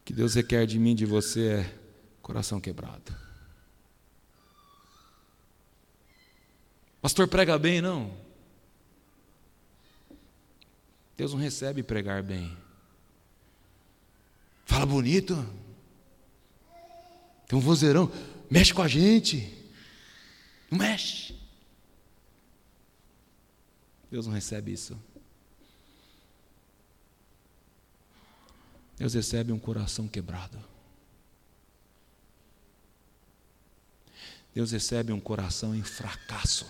O 0.00 0.04
que 0.04 0.12
Deus 0.12 0.34
requer 0.34 0.66
de 0.66 0.80
mim, 0.80 0.96
de 0.96 1.06
você, 1.06 1.46
é 1.46 1.74
coração 2.20 2.60
quebrado. 2.60 3.29
Pastor 7.00 7.26
prega 7.28 7.58
bem, 7.58 7.80
não. 7.80 8.14
Deus 11.16 11.32
não 11.32 11.40
recebe 11.40 11.82
pregar 11.82 12.22
bem. 12.22 12.56
Fala 14.64 14.86
bonito. 14.86 15.34
Tem 17.46 17.58
um 17.58 17.60
vozeirão. 17.60 18.10
Mexe 18.50 18.72
com 18.72 18.82
a 18.82 18.88
gente. 18.88 19.52
Não 20.70 20.78
mexe. 20.78 21.34
Deus 24.10 24.26
não 24.26 24.32
recebe 24.32 24.72
isso. 24.72 24.98
Deus 28.96 29.14
recebe 29.14 29.52
um 29.52 29.58
coração 29.58 30.06
quebrado. 30.06 30.62
Deus 34.54 34.72
recebe 34.72 35.12
um 35.12 35.20
coração 35.20 35.74
em 35.74 35.82
fracasso. 35.82 36.66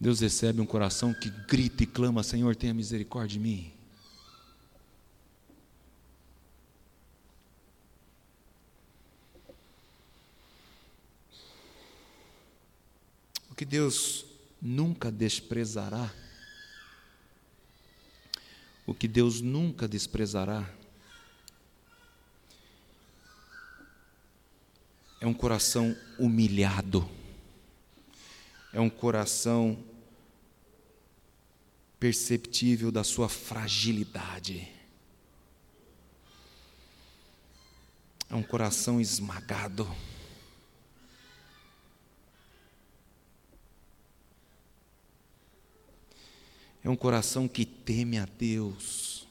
Deus 0.00 0.20
recebe 0.20 0.62
um 0.62 0.66
coração 0.66 1.12
que 1.12 1.28
grita 1.28 1.82
e 1.82 1.86
clama: 1.86 2.22
Senhor, 2.22 2.56
tenha 2.56 2.72
misericórdia 2.72 3.34
de 3.34 3.38
mim. 3.38 3.70
O 13.50 13.54
que 13.54 13.66
Deus 13.66 14.24
nunca 14.60 15.12
desprezará, 15.12 16.10
o 18.86 18.94
que 18.94 19.06
Deus 19.06 19.42
nunca 19.42 19.86
desprezará, 19.86 20.66
é 25.20 25.26
um 25.26 25.34
coração 25.34 25.94
humilhado, 26.18 27.06
é 28.72 28.80
um 28.80 28.88
coração 28.88 29.89
perceptível 32.00 32.90
da 32.90 33.04
sua 33.04 33.28
fragilidade. 33.28 34.66
É 38.30 38.34
um 38.34 38.42
coração 38.42 38.98
esmagado. 38.98 39.86
É 46.82 46.88
um 46.88 46.96
coração 46.96 47.46
que 47.46 47.66
teme 47.66 48.18
a 48.18 48.24
Deus 48.24 49.28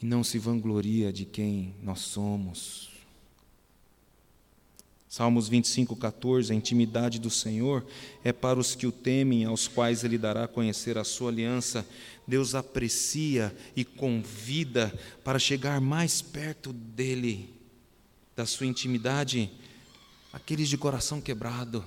e 0.00 0.04
não 0.04 0.22
se 0.22 0.38
vangloria 0.38 1.10
de 1.10 1.24
quem 1.24 1.74
nós 1.82 2.00
somos. 2.00 2.87
Salmos 5.08 5.48
25, 5.48 5.96
14, 5.96 6.52
a 6.52 6.54
intimidade 6.54 7.18
do 7.18 7.30
Senhor 7.30 7.84
é 8.22 8.32
para 8.32 8.60
os 8.60 8.74
que 8.74 8.86
o 8.86 8.92
temem, 8.92 9.46
aos 9.46 9.66
quais 9.66 10.04
Ele 10.04 10.18
dará 10.18 10.44
a 10.44 10.48
conhecer 10.48 10.98
a 10.98 11.04
sua 11.04 11.30
aliança. 11.30 11.86
Deus 12.26 12.54
aprecia 12.54 13.56
e 13.74 13.86
convida 13.86 14.92
para 15.24 15.38
chegar 15.38 15.80
mais 15.80 16.20
perto 16.20 16.74
dEle, 16.74 17.54
da 18.36 18.44
sua 18.44 18.66
intimidade, 18.66 19.50
aqueles 20.32 20.68
de 20.68 20.76
coração 20.76 21.20
quebrado 21.20 21.82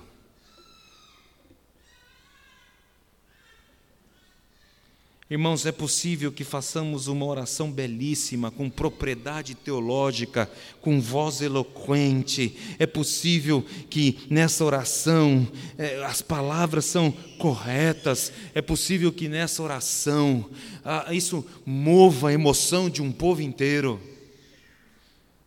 Irmãos, 5.32 5.64
é 5.64 5.72
possível 5.72 6.30
que 6.30 6.44
façamos 6.44 7.06
uma 7.06 7.24
oração 7.24 7.72
belíssima, 7.72 8.50
com 8.50 8.68
propriedade 8.68 9.54
teológica, 9.54 10.46
com 10.82 11.00
voz 11.00 11.40
eloquente. 11.40 12.54
É 12.78 12.86
possível 12.86 13.64
que 13.88 14.26
nessa 14.28 14.62
oração 14.62 15.50
é, 15.78 16.04
as 16.04 16.20
palavras 16.20 16.84
são 16.84 17.10
corretas. 17.38 18.30
É 18.54 18.60
possível 18.60 19.10
que 19.10 19.26
nessa 19.26 19.62
oração 19.62 20.50
ah, 20.84 21.14
isso 21.14 21.42
mova 21.64 22.28
a 22.28 22.34
emoção 22.34 22.90
de 22.90 23.00
um 23.00 23.10
povo 23.10 23.40
inteiro. 23.40 23.98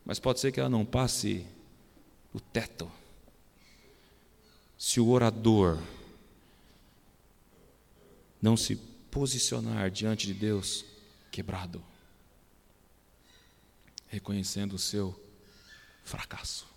Mas 0.03 0.17
pode 0.17 0.39
ser 0.39 0.51
que 0.51 0.59
ela 0.59 0.67
não 0.67 0.83
passe 0.83 1.45
o 2.33 2.39
teto. 2.39 2.91
Se 4.79 4.99
o 4.99 5.09
orador 5.09 5.77
não 8.41 8.57
se 8.57 8.94
posicionar 9.15 9.89
diante 9.89 10.27
de 10.27 10.33
Deus 10.33 10.83
quebrado, 11.31 11.81
reconhecendo 14.09 14.73
o 14.73 14.77
seu 14.77 15.17
fracasso. 16.03 16.67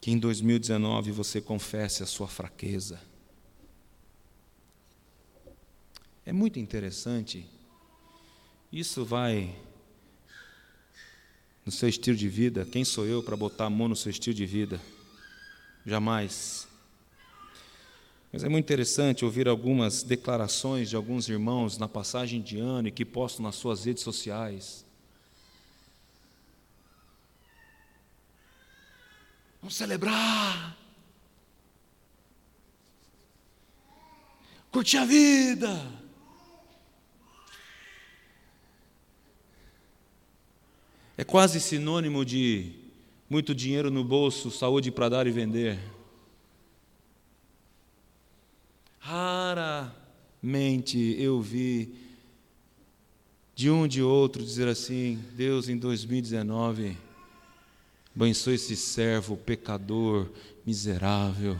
Que 0.00 0.10
em 0.10 0.18
2019 0.18 1.12
você 1.12 1.38
confesse 1.38 2.02
a 2.02 2.06
sua 2.06 2.26
fraqueza. 2.26 2.98
É 6.24 6.32
muito 6.32 6.58
interessante. 6.58 7.46
Isso 8.72 9.04
vai 9.04 9.54
no 11.62 11.70
seu 11.70 11.90
estilo 11.90 12.16
de 12.16 12.26
vida. 12.26 12.64
Quem 12.64 12.86
sou 12.86 13.04
eu 13.04 13.22
para 13.22 13.36
botar 13.36 13.66
a 13.66 13.70
mão 13.70 13.86
no 13.86 13.96
seu 13.96 14.08
estilo 14.08 14.34
de 14.34 14.46
vida? 14.46 14.80
Jamais. 15.84 16.67
Mas 18.32 18.44
é 18.44 18.48
muito 18.48 18.64
interessante 18.64 19.24
ouvir 19.24 19.48
algumas 19.48 20.02
declarações 20.02 20.90
de 20.90 20.96
alguns 20.96 21.28
irmãos 21.28 21.78
na 21.78 21.88
passagem 21.88 22.42
de 22.42 22.58
ano 22.58 22.88
e 22.88 22.92
que 22.92 23.04
postam 23.04 23.44
nas 23.44 23.56
suas 23.56 23.84
redes 23.84 24.02
sociais. 24.02 24.84
Vamos 29.60 29.74
celebrar. 29.74 30.76
Curtir 34.70 34.98
a 34.98 35.04
vida. 35.06 35.92
É 41.16 41.24
quase 41.24 41.60
sinônimo 41.60 42.24
de 42.24 42.72
muito 43.28 43.54
dinheiro 43.54 43.90
no 43.90 44.04
bolso, 44.04 44.50
saúde 44.50 44.90
para 44.90 45.08
dar 45.08 45.26
e 45.26 45.30
vender. 45.30 45.97
Raramente 49.08 50.98
eu 51.18 51.40
vi 51.40 51.94
de 53.54 53.70
um 53.70 53.88
de 53.88 54.02
outro 54.02 54.44
dizer 54.44 54.68
assim: 54.68 55.16
Deus, 55.32 55.66
em 55.66 55.78
2019, 55.78 56.94
abençoe 58.14 58.56
esse 58.56 58.76
servo 58.76 59.34
pecador, 59.34 60.28
miserável, 60.66 61.58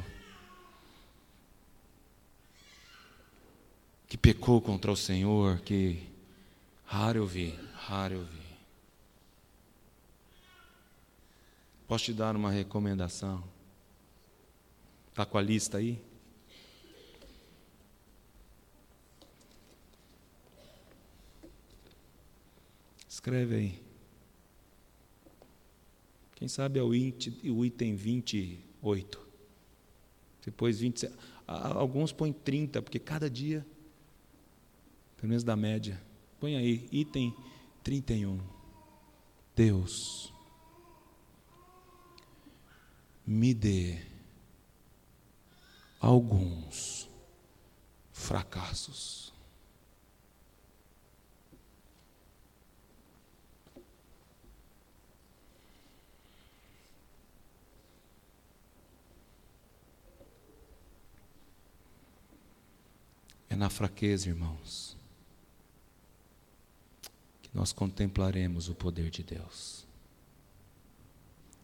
que 4.07 4.18
pecou 4.18 4.61
contra 4.61 4.92
o 4.92 4.96
Senhor, 4.96 5.61
que 5.61 6.07
raro 6.84 7.20
eu 7.20 7.26
vi, 7.26 7.59
raro 7.72 8.16
eu 8.16 8.24
vi. 8.26 8.46
Posso 11.86 12.05
te 12.05 12.12
dar 12.12 12.36
uma 12.36 12.51
recomendação? 12.51 13.42
Está 15.09 15.24
com 15.24 15.38
a 15.38 15.40
lista 15.40 15.78
aí? 15.78 16.07
Escreve 23.18 23.54
aí. 23.56 23.82
Quem 26.36 26.46
sabe 26.46 26.78
é 26.78 26.82
o 26.84 26.94
item 26.94 27.96
28. 27.96 29.28
Depois 30.44 30.78
27. 30.78 31.12
Alguns 31.44 32.12
põem 32.12 32.32
30, 32.32 32.80
porque 32.80 33.00
cada 33.00 33.28
dia, 33.28 33.66
pelo 35.16 35.30
menos 35.30 35.42
da 35.42 35.56
média. 35.56 36.00
Põe 36.38 36.54
aí, 36.54 36.88
item 36.92 37.34
31. 37.82 38.38
Deus 39.56 40.32
me 43.26 43.52
dê 43.52 44.00
alguns 45.98 47.10
fracassos. 48.12 49.34
É 63.51 63.57
na 63.57 63.70
fraqueza, 63.70 64.28
irmãos, 64.28 64.96
que 67.42 67.51
nós 67.55 67.72
contemplaremos 67.72 68.68
o 68.68 68.74
poder 68.74 69.11
de 69.11 69.22
Deus. 69.22 69.86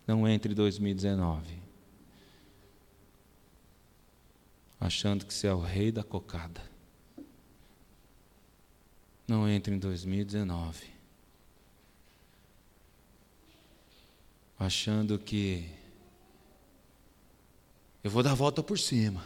Não 0.07 0.28
entre 0.28 0.55
2019 0.55 1.62
achando 4.80 5.24
que 5.24 5.32
você 5.32 5.47
é 5.47 5.55
o 5.55 5.61
rei 5.61 5.91
da 5.91 6.05
cocada. 6.05 6.61
Não 9.26 9.49
entre 9.49 9.74
em 9.74 9.78
2019 9.78 10.95
achando 14.59 15.18
que 15.18 15.68
eu 18.03 18.11
vou 18.11 18.22
dar 18.22 18.32
a 18.32 18.35
volta 18.35 18.62
por 18.62 18.78
cima. 18.78 19.24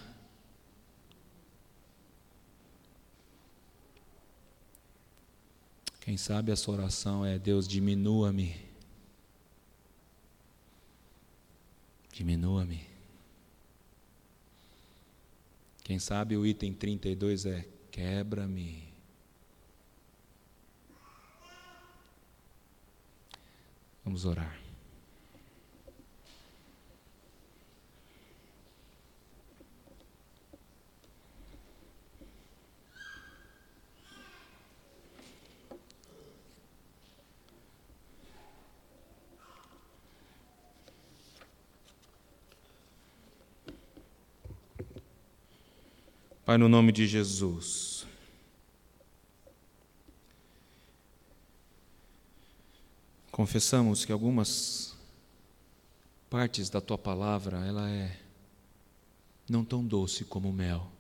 Quem 6.09 6.17
sabe 6.17 6.51
essa 6.51 6.71
oração 6.71 7.23
é: 7.23 7.39
Deus, 7.39 7.69
diminua-me 7.69 8.57
Diminua-me. 12.11 12.81
Quem 15.85 15.99
sabe 15.99 16.35
o 16.35 16.47
item 16.47 16.73
32 16.73 17.45
é: 17.45 17.69
quebra-me. 17.91 18.89
Vamos 24.03 24.25
orar. 24.25 24.68
Pai, 46.49 46.57
no 46.57 46.67
nome 46.67 46.93
de 46.93 47.07
Jesus. 47.07 48.07
Confessamos 53.31 54.07
que 54.07 54.13
algumas 54.13 54.97
partes 56.31 56.71
da 56.71 56.81
tua 56.81 56.97
palavra, 56.97 57.59
ela 57.67 57.91
é 57.91 58.19
não 59.47 59.63
tão 59.63 59.85
doce 59.85 60.25
como 60.25 60.51
mel. 60.51 60.91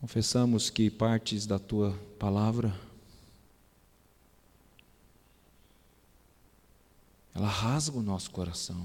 Confessamos 0.00 0.68
que 0.68 0.90
partes 0.90 1.46
da 1.46 1.60
tua 1.60 1.96
palavra 2.18 2.87
ela 7.38 7.48
rasga 7.48 7.96
o 7.96 8.02
nosso 8.02 8.32
coração. 8.32 8.84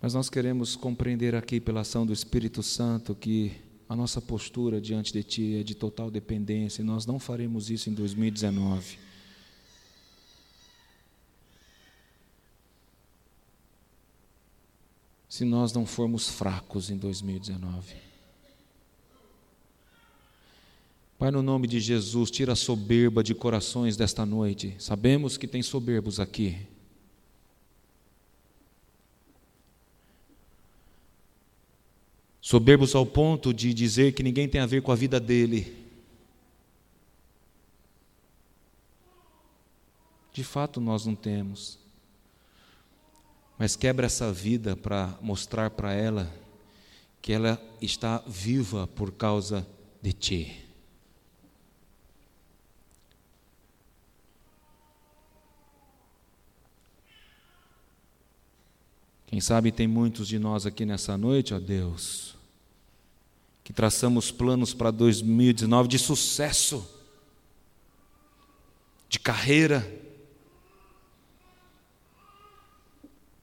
Mas 0.00 0.14
nós 0.14 0.30
queremos 0.30 0.76
compreender 0.76 1.34
aqui, 1.34 1.58
pela 1.58 1.80
ação 1.80 2.06
do 2.06 2.12
Espírito 2.12 2.62
Santo, 2.62 3.16
que 3.16 3.60
a 3.88 3.96
nossa 3.96 4.20
postura 4.20 4.80
diante 4.80 5.12
de 5.12 5.24
Ti 5.24 5.56
é 5.56 5.62
de 5.64 5.74
total 5.74 6.08
dependência, 6.08 6.82
e 6.82 6.84
nós 6.84 7.04
não 7.04 7.18
faremos 7.18 7.68
isso 7.68 7.90
em 7.90 7.94
2019. 7.94 8.98
Se 15.28 15.44
nós 15.44 15.72
não 15.72 15.84
formos 15.84 16.28
fracos 16.28 16.90
em 16.90 16.96
2019. 16.96 18.13
Pai, 21.18 21.30
no 21.30 21.42
nome 21.42 21.68
de 21.68 21.78
Jesus, 21.78 22.30
tira 22.30 22.54
a 22.54 22.56
soberba 22.56 23.22
de 23.22 23.34
corações 23.34 23.96
desta 23.96 24.26
noite. 24.26 24.74
Sabemos 24.78 25.36
que 25.36 25.46
tem 25.46 25.62
soberbos 25.62 26.18
aqui. 26.18 26.66
Soberbos 32.40 32.94
ao 32.94 33.06
ponto 33.06 33.54
de 33.54 33.72
dizer 33.72 34.12
que 34.12 34.22
ninguém 34.22 34.48
tem 34.48 34.60
a 34.60 34.66
ver 34.66 34.82
com 34.82 34.90
a 34.90 34.96
vida 34.96 35.20
dele. 35.20 35.84
De 40.32 40.42
fato, 40.42 40.80
nós 40.80 41.06
não 41.06 41.14
temos. 41.14 41.78
Mas 43.56 43.76
quebra 43.76 44.06
essa 44.06 44.32
vida 44.32 44.76
para 44.76 45.16
mostrar 45.22 45.70
para 45.70 45.94
ela 45.94 46.30
que 47.22 47.32
ela 47.32 47.58
está 47.80 48.18
viva 48.26 48.86
por 48.88 49.12
causa 49.12 49.66
de 50.02 50.12
ti. 50.12 50.63
Quem 59.34 59.40
sabe 59.40 59.72
tem 59.72 59.88
muitos 59.88 60.28
de 60.28 60.38
nós 60.38 60.64
aqui 60.64 60.86
nessa 60.86 61.18
noite, 61.18 61.52
ó 61.52 61.58
Deus, 61.58 62.36
que 63.64 63.72
traçamos 63.72 64.30
planos 64.30 64.72
para 64.72 64.92
2019 64.92 65.88
de 65.88 65.98
sucesso, 65.98 66.88
de 69.08 69.18
carreira, 69.18 69.84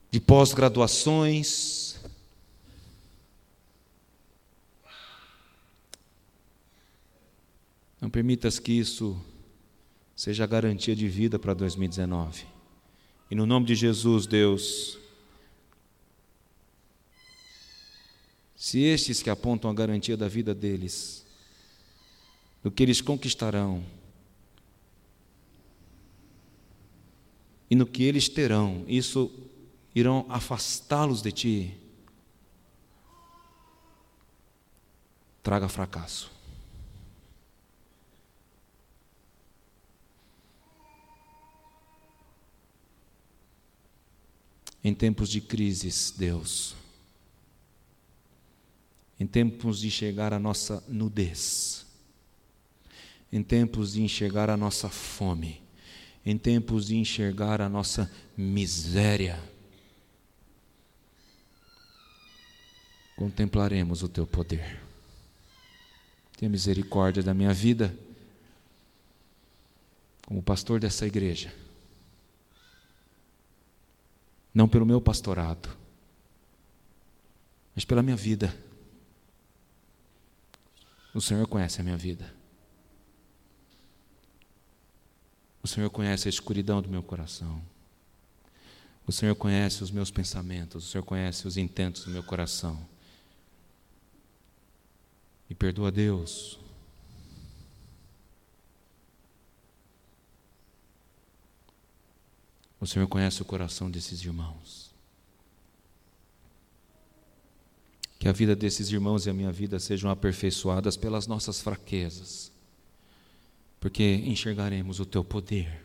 de 0.10 0.22
pós-graduações, 0.22 2.00
Não 8.00 8.10
permitas 8.10 8.60
que 8.60 8.72
isso 8.72 9.22
seja 10.16 10.46
a 10.46 10.48
garantia 10.48 10.96
de 10.96 11.08
vida 11.10 11.38
para 11.38 11.54
2019. 11.54 12.46
E 13.30 13.36
no 13.36 13.46
nome 13.46 13.66
de 13.68 13.76
Jesus, 13.76 14.26
Deus, 14.26 15.01
Se 18.62 18.80
estes 18.84 19.24
que 19.24 19.30
apontam 19.32 19.72
a 19.72 19.74
garantia 19.74 20.16
da 20.16 20.28
vida 20.28 20.54
deles, 20.54 21.26
do 22.62 22.70
que 22.70 22.84
eles 22.84 23.02
conquistarão 23.02 23.84
e 27.68 27.76
no 27.76 27.88
que 27.88 28.04
eles 28.04 28.30
terão, 28.30 28.86
isso 28.88 29.32
irão 29.96 30.28
afastá-los 30.30 31.24
de 31.24 31.32
ti, 31.32 31.78
traga 35.42 35.68
fracasso. 35.68 36.32
Em 44.84 44.94
tempos 44.94 45.30
de 45.30 45.42
crises, 45.42 46.14
Deus, 46.16 46.76
em 49.22 49.28
tempos 49.28 49.82
de 49.82 49.86
enxergar 49.86 50.34
a 50.34 50.40
nossa 50.40 50.84
nudez, 50.88 51.86
em 53.32 53.44
tempos 53.44 53.94
de 53.94 54.02
enxergar 54.02 54.50
a 54.50 54.58
nossa 54.58 54.90
fome, 54.90 55.62
em 56.26 56.36
tempos 56.40 56.88
de 56.88 56.98
enxergar 56.98 57.62
a 57.62 57.70
nossa 57.70 58.12
miséria, 58.36 59.40
contemplaremos 63.16 64.02
o 64.02 64.10
teu 64.10 64.26
poder. 64.26 64.82
Tenha 66.36 66.50
misericórdia 66.50 67.22
da 67.22 67.32
minha 67.32 67.54
vida, 67.54 67.96
como 70.26 70.42
pastor 70.42 70.80
dessa 70.80 71.06
igreja. 71.06 71.54
Não 74.52 74.68
pelo 74.68 74.84
meu 74.84 75.00
pastorado, 75.00 75.70
mas 77.76 77.86
pela 77.86 78.02
minha 78.02 78.18
vida. 78.18 78.71
O 81.14 81.22
Senhor 81.22 81.48
conhece 81.48 81.82
a 81.82 81.84
minha 81.84 81.98
vida. 81.98 82.34
O 85.62 85.68
Senhor 85.68 85.90
conhece 85.90 86.28
a 86.28 86.30
escuridão 86.30 86.82
do 86.82 86.90
meu 86.90 87.04
coração. 87.04 87.62
O 89.06 89.12
Senhor 89.12 89.36
conhece 89.36 89.84
os 89.84 89.92
meus 89.92 90.10
pensamentos, 90.10 90.86
o 90.86 90.88
Senhor 90.90 91.04
conhece 91.04 91.48
os 91.48 91.58
intentos 91.58 92.06
do 92.06 92.12
meu 92.12 92.24
coração. 92.24 92.88
E 95.50 95.56
perdoa 95.56 95.92
Deus 95.92 96.62
O 102.82 102.88
Senhor 102.88 103.08
conhece 103.08 103.44
o 103.44 103.46
coração 103.46 103.92
desses 103.92 104.24
irmãos. 104.24 104.91
Que 108.22 108.28
a 108.28 108.32
vida 108.32 108.56
desses 108.56 108.92
irmãos 108.92 109.26
e 109.26 109.32
a 109.32 109.34
minha 109.34 109.52
vida 109.52 109.80
sejam 109.80 110.12
aperfeiçoadas 110.12 110.96
pelas 110.96 111.26
nossas 111.26 111.60
fraquezas, 111.60 112.52
porque 113.80 114.04
enxergaremos 114.04 115.00
o 115.00 115.08
Teu 115.08 115.24
poder. 115.24 115.84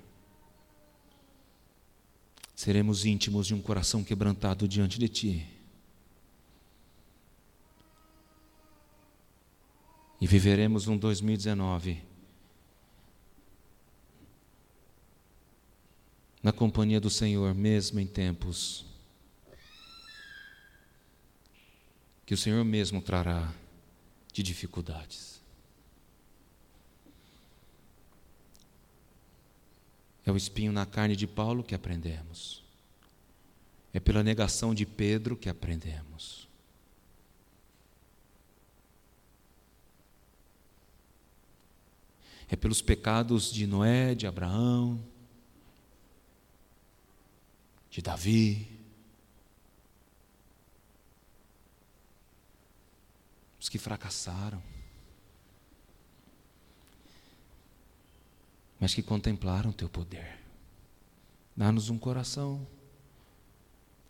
Seremos 2.55 3.07
íntimos 3.07 3.47
de 3.47 3.55
um 3.55 3.62
coração 3.62 4.05
quebrantado 4.05 4.68
diante 4.68 4.99
de 4.99 5.09
Ti. 5.09 5.47
E 10.20 10.26
viveremos 10.26 10.89
um 10.89 10.99
2019 10.99 12.03
na 16.43 16.53
companhia 16.53 17.01
do 17.01 17.09
Senhor, 17.09 17.55
mesmo 17.55 17.99
em 17.99 18.07
tempos 18.07 18.86
que 22.27 22.35
o 22.35 22.37
Senhor 22.37 22.64
mesmo 22.64 23.01
trará 23.01 23.55
de 24.33 24.43
dificuldades. 24.43 25.41
É 30.24 30.33
o 30.33 30.37
espinho 30.37 30.72
na 30.72 30.85
carne 30.85 31.14
de 31.14 31.24
Paulo 31.24 31.62
que 31.62 31.72
aprendemos. 31.74 32.64
É 33.95 34.01
pela 34.01 34.24
negação 34.24 34.74
de 34.74 34.85
Pedro 34.85 35.37
que 35.37 35.49
aprendemos. 35.49 36.49
É 42.49 42.57
pelos 42.57 42.83
pecados 42.83 43.53
de 43.53 43.68
Noé, 43.68 44.16
de 44.16 44.27
Abraão, 44.27 45.01
de 47.89 48.03
Davi, 48.03 48.76
os 53.67 53.69
que 53.69 53.79
fracassaram, 53.79 54.62
mas 58.79 58.95
que 58.95 59.03
contemplaram 59.03 59.73
teu 59.73 59.89
poder. 59.89 60.39
Dá-nos 61.57 61.91
um 61.91 61.99
coração 61.99 62.64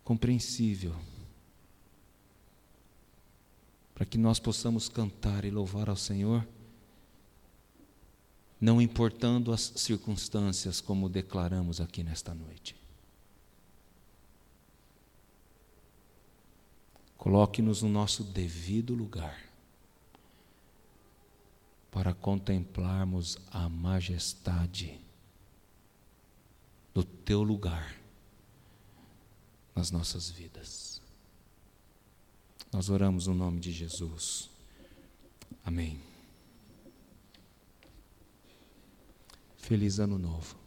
compreensível, 0.04 0.94
para 3.94 4.04
que 4.04 4.18
nós 4.18 4.38
possamos 4.38 4.90
cantar 4.90 5.46
e 5.46 5.50
louvar 5.50 5.88
ao 5.88 5.96
Senhor, 5.96 6.46
não 8.60 8.78
importando 8.78 9.54
as 9.54 9.72
circunstâncias, 9.76 10.82
como 10.82 11.08
declaramos 11.08 11.80
aqui 11.80 12.02
nesta 12.02 12.34
noite. 12.34 12.76
Coloque-nos 17.16 17.80
no 17.80 17.88
nosso 17.88 18.22
devido 18.22 18.94
lugar 18.94 19.45
para 21.96 22.12
contemplarmos 22.12 23.38
a 23.50 23.70
majestade 23.70 25.00
do 26.92 27.02
teu 27.02 27.42
lugar 27.42 27.96
nas 29.74 29.90
nossas 29.90 30.28
vidas. 30.28 31.00
Nós 32.70 32.90
oramos 32.90 33.26
no 33.28 33.34
nome 33.34 33.60
de 33.60 33.72
Jesus. 33.72 34.50
Amém. 35.64 35.98
Feliz 39.56 39.98
Ano 39.98 40.18
Novo. 40.18 40.58